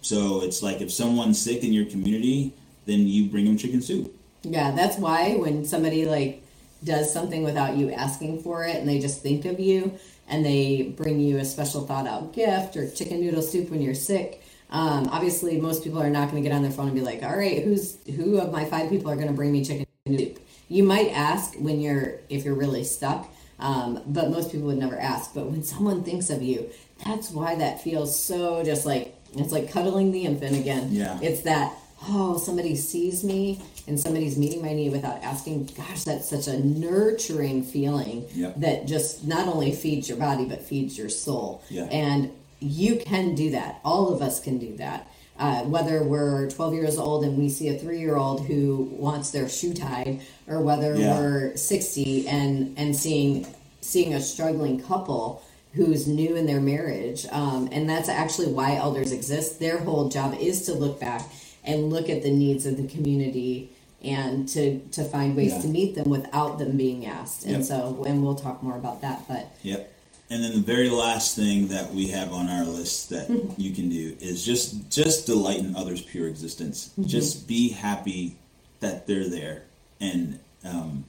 So 0.01 0.41
it's 0.43 0.63
like 0.63 0.79
if 0.81 0.91
someone's 0.91 1.39
sick 1.41 1.63
in 1.63 1.73
your 1.73 1.85
community, 1.85 2.53
then 2.85 3.07
you 3.07 3.25
bring 3.25 3.45
them 3.45 3.57
chicken 3.57 3.81
soup. 3.81 4.11
yeah 4.43 4.71
that's 4.71 4.97
why 4.97 5.35
when 5.35 5.65
somebody 5.65 6.05
like 6.05 6.41
does 6.83 7.11
something 7.11 7.43
without 7.43 7.75
you 7.75 7.91
asking 7.91 8.41
for 8.41 8.63
it 8.63 8.77
and 8.77 8.87
they 8.87 8.99
just 8.99 9.21
think 9.21 9.43
of 9.45 9.59
you 9.59 9.91
and 10.29 10.45
they 10.45 10.93
bring 10.95 11.19
you 11.19 11.37
a 11.37 11.43
special 11.45 11.85
thought 11.85 12.07
out 12.07 12.31
gift 12.33 12.77
or 12.77 12.89
chicken 12.89 13.19
noodle 13.19 13.41
soup 13.41 13.69
when 13.69 13.81
you're 13.81 13.93
sick 13.93 14.41
um, 14.71 15.07
obviously 15.11 15.59
most 15.59 15.83
people 15.83 16.01
are 16.01 16.09
not 16.09 16.29
going 16.31 16.41
to 16.41 16.47
get 16.49 16.55
on 16.55 16.61
their 16.61 16.71
phone 16.71 16.87
and 16.87 16.95
be 16.95 17.01
like 17.01 17.21
all 17.21 17.35
right 17.35 17.63
who's 17.65 17.97
who 18.15 18.39
of 18.39 18.51
my 18.51 18.63
five 18.65 18.89
people 18.89 19.11
are 19.11 19.15
going 19.15 19.27
to 19.27 19.33
bring 19.33 19.51
me 19.51 19.63
chicken 19.65 19.85
noodle 20.07 20.25
soup 20.25 20.39
you 20.69 20.83
might 20.83 21.09
ask 21.09 21.55
when 21.55 21.81
you're 21.81 22.13
if 22.29 22.45
you're 22.45 22.55
really 22.65 22.83
stuck 22.83 23.27
um, 23.59 24.01
but 24.07 24.29
most 24.29 24.51
people 24.51 24.67
would 24.67 24.77
never 24.77 24.97
ask 24.99 25.33
but 25.33 25.45
when 25.47 25.63
someone 25.63 26.03
thinks 26.03 26.29
of 26.29 26.41
you 26.41 26.69
that's 27.05 27.31
why 27.31 27.55
that 27.55 27.81
feels 27.81 28.11
so 28.29 28.63
just 28.63 28.85
like 28.85 29.15
It's 29.35 29.51
like 29.51 29.71
cuddling 29.71 30.11
the 30.11 30.23
infant 30.25 30.55
again. 30.57 30.85
Yeah. 30.91 31.19
It's 31.21 31.41
that 31.43 31.67
oh 32.09 32.37
somebody 32.37 32.75
sees 32.75 33.23
me 33.23 33.61
and 33.87 33.99
somebody's 33.99 34.37
meeting 34.37 34.61
my 34.67 34.73
need 34.73 34.91
without 34.91 35.21
asking. 35.31 35.69
Gosh, 35.77 36.03
that's 36.03 36.27
such 36.35 36.47
a 36.47 36.57
nurturing 36.59 37.63
feeling 37.63 38.25
Yep. 38.33 38.51
that 38.63 38.87
just 38.87 39.25
not 39.33 39.47
only 39.47 39.71
feeds 39.71 40.09
your 40.09 40.17
body 40.17 40.45
but 40.45 40.59
feeds 40.63 40.97
your 40.97 41.09
soul. 41.09 41.61
Yeah. 41.69 41.83
And 41.91 42.31
you 42.59 42.97
can 42.97 43.35
do 43.35 43.51
that. 43.51 43.79
All 43.83 44.05
of 44.13 44.21
us 44.21 44.39
can 44.41 44.57
do 44.57 44.75
that. 44.77 45.07
Uh, 45.39 45.61
whether 45.63 46.03
we're 46.03 46.49
12 46.51 46.73
years 46.73 46.97
old 46.97 47.23
and 47.23 47.37
we 47.37 47.47
see 47.47 47.69
a 47.69 47.79
three 47.79 47.99
year 47.99 48.17
old 48.17 48.45
who 48.45 48.89
wants 48.91 49.31
their 49.31 49.47
shoe 49.47 49.73
tied, 49.73 50.19
or 50.47 50.59
whether 50.61 50.95
Yeah. 50.97 51.17
we're 51.17 51.55
60 51.55 52.27
and 52.27 52.73
and 52.77 52.93
seeing 52.95 53.47
seeing 53.79 54.13
a 54.13 54.21
struggling 54.21 54.81
couple 54.81 55.41
who's 55.73 56.07
new 56.07 56.35
in 56.35 56.45
their 56.45 56.59
marriage, 56.59 57.25
um, 57.31 57.69
and 57.71 57.89
that's 57.89 58.09
actually 58.09 58.51
why 58.51 58.75
elders 58.75 59.11
exist. 59.13 59.59
Their 59.59 59.77
whole 59.77 60.09
job 60.09 60.35
is 60.39 60.63
to 60.63 60.73
look 60.73 60.99
back 60.99 61.21
and 61.63 61.89
look 61.89 62.09
at 62.09 62.21
the 62.23 62.31
needs 62.31 62.65
of 62.65 62.75
the 62.75 62.87
community 62.87 63.69
and 64.03 64.47
to 64.49 64.79
to 64.91 65.03
find 65.05 65.37
ways 65.37 65.53
Yeah. 65.53 65.61
to 65.61 65.67
meet 65.69 65.95
them 65.95 66.09
without 66.09 66.59
them 66.59 66.75
being 66.75 67.05
asked. 67.05 67.45
And 67.45 67.57
Yep. 67.57 67.63
so, 67.63 68.03
and 68.05 68.21
we'll 68.23 68.35
talk 68.35 68.61
more 68.61 68.75
about 68.75 69.01
that, 69.01 69.23
but. 69.29 69.51
Yep. 69.63 69.89
And 70.31 70.43
then 70.43 70.53
the 70.53 70.59
very 70.59 70.89
last 70.89 71.35
thing 71.35 71.69
that 71.69 71.91
we 71.91 72.07
have 72.09 72.31
on 72.31 72.49
our 72.49 72.63
list 72.63 73.09
that 73.09 73.29
you 73.57 73.71
can 73.73 73.89
do 73.89 74.15
is 74.19 74.45
just 74.45 74.89
just 74.89 75.25
delight 75.25 75.59
in 75.59 75.75
others' 75.75 76.01
pure 76.01 76.27
existence. 76.27 76.91
Just 77.01 77.47
be 77.47 77.69
happy 77.69 78.37
that 78.79 79.07
they're 79.07 79.27
there, 79.27 79.63
and 79.99 80.39
um, 80.63 81.05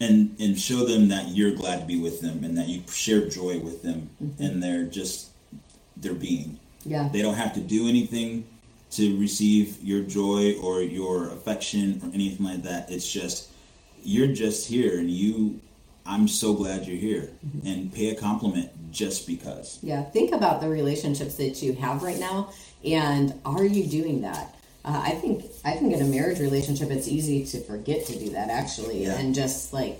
and 0.00 0.34
and 0.40 0.58
show 0.58 0.84
them 0.84 1.08
that 1.08 1.28
you're 1.28 1.52
glad 1.52 1.80
to 1.80 1.86
be 1.86 2.00
with 2.00 2.20
them, 2.20 2.42
and 2.44 2.58
that 2.58 2.66
you 2.66 2.82
share 2.90 3.28
joy 3.28 3.58
with 3.60 3.82
them, 3.82 4.10
and 4.38 4.62
they're 4.62 4.84
just 4.84 5.30
their 5.96 6.14
being. 6.14 6.58
Yeah. 6.84 7.08
They 7.12 7.22
don't 7.22 7.34
have 7.34 7.54
to 7.54 7.60
do 7.60 7.88
anything 7.88 8.46
to 8.92 9.18
receive 9.18 9.82
your 9.82 10.02
joy 10.02 10.54
or 10.62 10.80
your 10.82 11.28
affection 11.30 12.00
or 12.02 12.14
anything 12.14 12.46
like 12.46 12.62
that. 12.62 12.90
It's 12.90 13.10
just 13.10 13.50
you're 14.02 14.28
just 14.28 14.68
here 14.68 14.98
and 14.98 15.10
you 15.10 15.60
I'm 16.06 16.28
so 16.28 16.54
glad 16.54 16.86
you're 16.86 16.96
here 16.96 17.30
and 17.64 17.92
pay 17.92 18.10
a 18.10 18.14
compliment 18.14 18.70
just 18.92 19.26
because. 19.26 19.78
Yeah, 19.82 20.02
think 20.02 20.32
about 20.32 20.60
the 20.60 20.68
relationships 20.68 21.34
that 21.36 21.62
you 21.62 21.72
have 21.74 22.02
right 22.02 22.18
now, 22.18 22.50
and 22.84 23.34
are 23.44 23.64
you 23.64 23.86
doing 23.86 24.22
that? 24.22 24.54
Uh, 24.84 25.02
I 25.04 25.10
think 25.12 25.44
I 25.64 25.72
think 25.72 25.92
in 25.92 26.00
a 26.00 26.04
marriage 26.04 26.38
relationship, 26.38 26.90
it's 26.90 27.08
easy 27.08 27.44
to 27.46 27.60
forget 27.64 28.06
to 28.06 28.18
do 28.18 28.30
that 28.30 28.48
actually, 28.50 29.02
Yeah. 29.04 29.18
and 29.18 29.34
just 29.34 29.72
like 29.72 29.98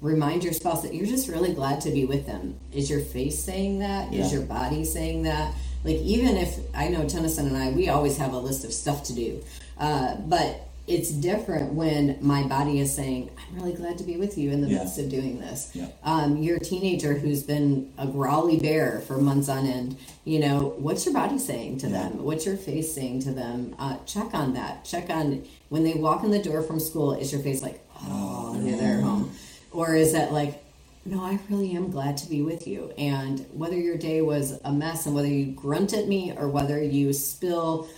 remind 0.00 0.44
your 0.44 0.52
spouse 0.52 0.82
that 0.82 0.94
you're 0.94 1.06
just 1.06 1.28
really 1.28 1.52
glad 1.54 1.80
to 1.82 1.90
be 1.90 2.04
with 2.04 2.26
them. 2.26 2.54
Is 2.72 2.90
your 2.90 3.00
face 3.00 3.38
saying 3.42 3.78
that? 3.80 4.12
Is 4.12 4.32
Yeah. 4.32 4.38
your 4.38 4.46
body 4.46 4.84
saying 4.84 5.22
that? 5.24 5.54
Like 5.84 5.96
even 5.98 6.36
if 6.36 6.58
I 6.74 6.88
know 6.88 7.06
Tennyson 7.08 7.46
and 7.46 7.56
I, 7.56 7.70
we 7.70 7.88
always 7.88 8.16
have 8.16 8.32
a 8.32 8.38
list 8.38 8.64
of 8.64 8.72
stuff 8.72 9.04
to 9.04 9.12
do, 9.12 9.42
uh, 9.78 10.16
but 10.16 10.66
it's 10.86 11.10
different 11.10 11.72
when 11.72 12.18
my 12.20 12.42
body 12.46 12.78
is 12.78 12.92
saying, 12.94 13.30
"I'm 13.38 13.56
really 13.58 13.72
glad 13.72 13.96
to 13.98 14.04
be 14.04 14.16
with 14.16 14.36
you 14.36 14.50
in 14.50 14.60
the 14.60 14.68
Yeah. 14.68 14.80
midst 14.80 14.98
of 14.98 15.08
doing 15.08 15.38
this." 15.40 15.70
Yeah. 15.74 15.86
um, 16.02 16.36
your 16.42 16.58
teenager 16.58 17.14
who's 17.14 17.42
been 17.42 17.90
a 17.96 18.06
growly 18.06 18.58
bear 18.58 19.00
for 19.06 19.16
months 19.18 19.48
on 19.48 19.66
end, 19.66 19.96
you 20.24 20.38
know, 20.38 20.74
what's 20.78 21.04
your 21.06 21.14
body 21.14 21.38
saying 21.38 21.78
to 21.78 21.86
Yeah. 21.88 22.02
them? 22.10 22.24
What's 22.24 22.44
your 22.44 22.56
face 22.56 22.92
saying 22.92 23.20
to 23.20 23.32
them? 23.32 23.74
Uh, 23.78 23.96
check 24.04 24.34
on 24.34 24.52
that. 24.54 24.84
Check 24.84 25.08
on 25.10 25.42
when 25.70 25.84
they 25.84 25.94
walk 25.94 26.22
in 26.22 26.30
the 26.30 26.38
door 26.38 26.62
from 26.62 26.78
school, 26.78 27.12
is 27.12 27.32
your 27.32 27.40
face 27.40 27.62
like, 27.62 27.80
oh, 28.06 28.56
they're 28.60 28.76
there 28.76 29.00
home? 29.00 29.30
Or 29.72 29.96
is 29.96 30.12
that 30.12 30.32
like, 30.32 30.62
no, 31.06 31.20
I 31.22 31.38
really 31.50 31.72
am 31.76 31.90
glad 31.90 32.16
to 32.18 32.28
be 32.30 32.40
with 32.42 32.66
you. 32.66 32.90
And 32.96 33.44
whether 33.52 33.76
your 33.78 33.96
day 33.96 34.22
was 34.22 34.58
a 34.64 34.72
mess 34.72 35.04
and 35.06 35.14
whether 35.14 35.28
you 35.28 35.46
grunt 35.46 35.92
at 35.92 36.08
me 36.08 36.32
or 36.36 36.48
whether 36.48 36.82
you 36.82 37.12
spill 37.12 37.88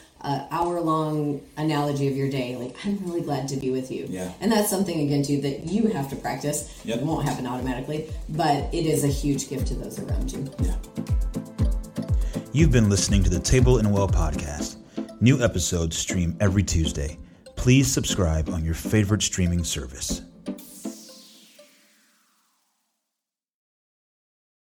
hour 0.51 0.81
long 0.81 1.41
analogy 1.57 2.09
of 2.09 2.17
your 2.17 2.29
day, 2.29 2.57
like, 2.57 2.75
I'm 2.85 2.99
really 3.05 3.23
glad 3.23 3.49
to 3.49 3.57
be 3.57 3.71
with 3.71 3.91
you. 3.91 4.07
Yeah. 4.09 4.33
And 4.41 4.51
that's 4.51 4.69
something, 4.69 5.01
again, 5.01 5.23
too, 5.23 5.41
that 5.43 5.67
you 5.67 5.89
have 5.89 6.11
to 6.11 6.17
practice. 6.17 6.81
Yep. 6.85 6.99
It 6.99 7.05
won't 7.05 7.27
happen 7.27 7.47
automatically, 7.47 8.11
but 8.29 8.73
it 8.75 8.87
is 8.87 9.05
a 9.05 9.09
huge 9.09 9.49
gift 9.49 9.69
to 9.69 9.75
those 9.75 9.99
around 10.01 10.33
you. 10.33 10.51
Yeah. 10.61 10.75
You've 12.53 12.73
been 12.73 12.89
listening 12.89 13.23
to 13.25 13.31
the 13.31 13.41
Table 13.41 13.79
and 13.79 13.93
Well 13.93 14.09
podcast. 14.09 14.77
New 15.21 15.43
episodes 15.43 15.97
stream 15.97 16.37
every 16.41 16.62
Tuesday. 16.62 17.19
Please 17.55 17.91
subscribe 17.91 18.49
on 18.49 18.65
your 18.65 18.75
favorite 18.75 19.23
streaming 19.23 19.65
service. 19.65 20.23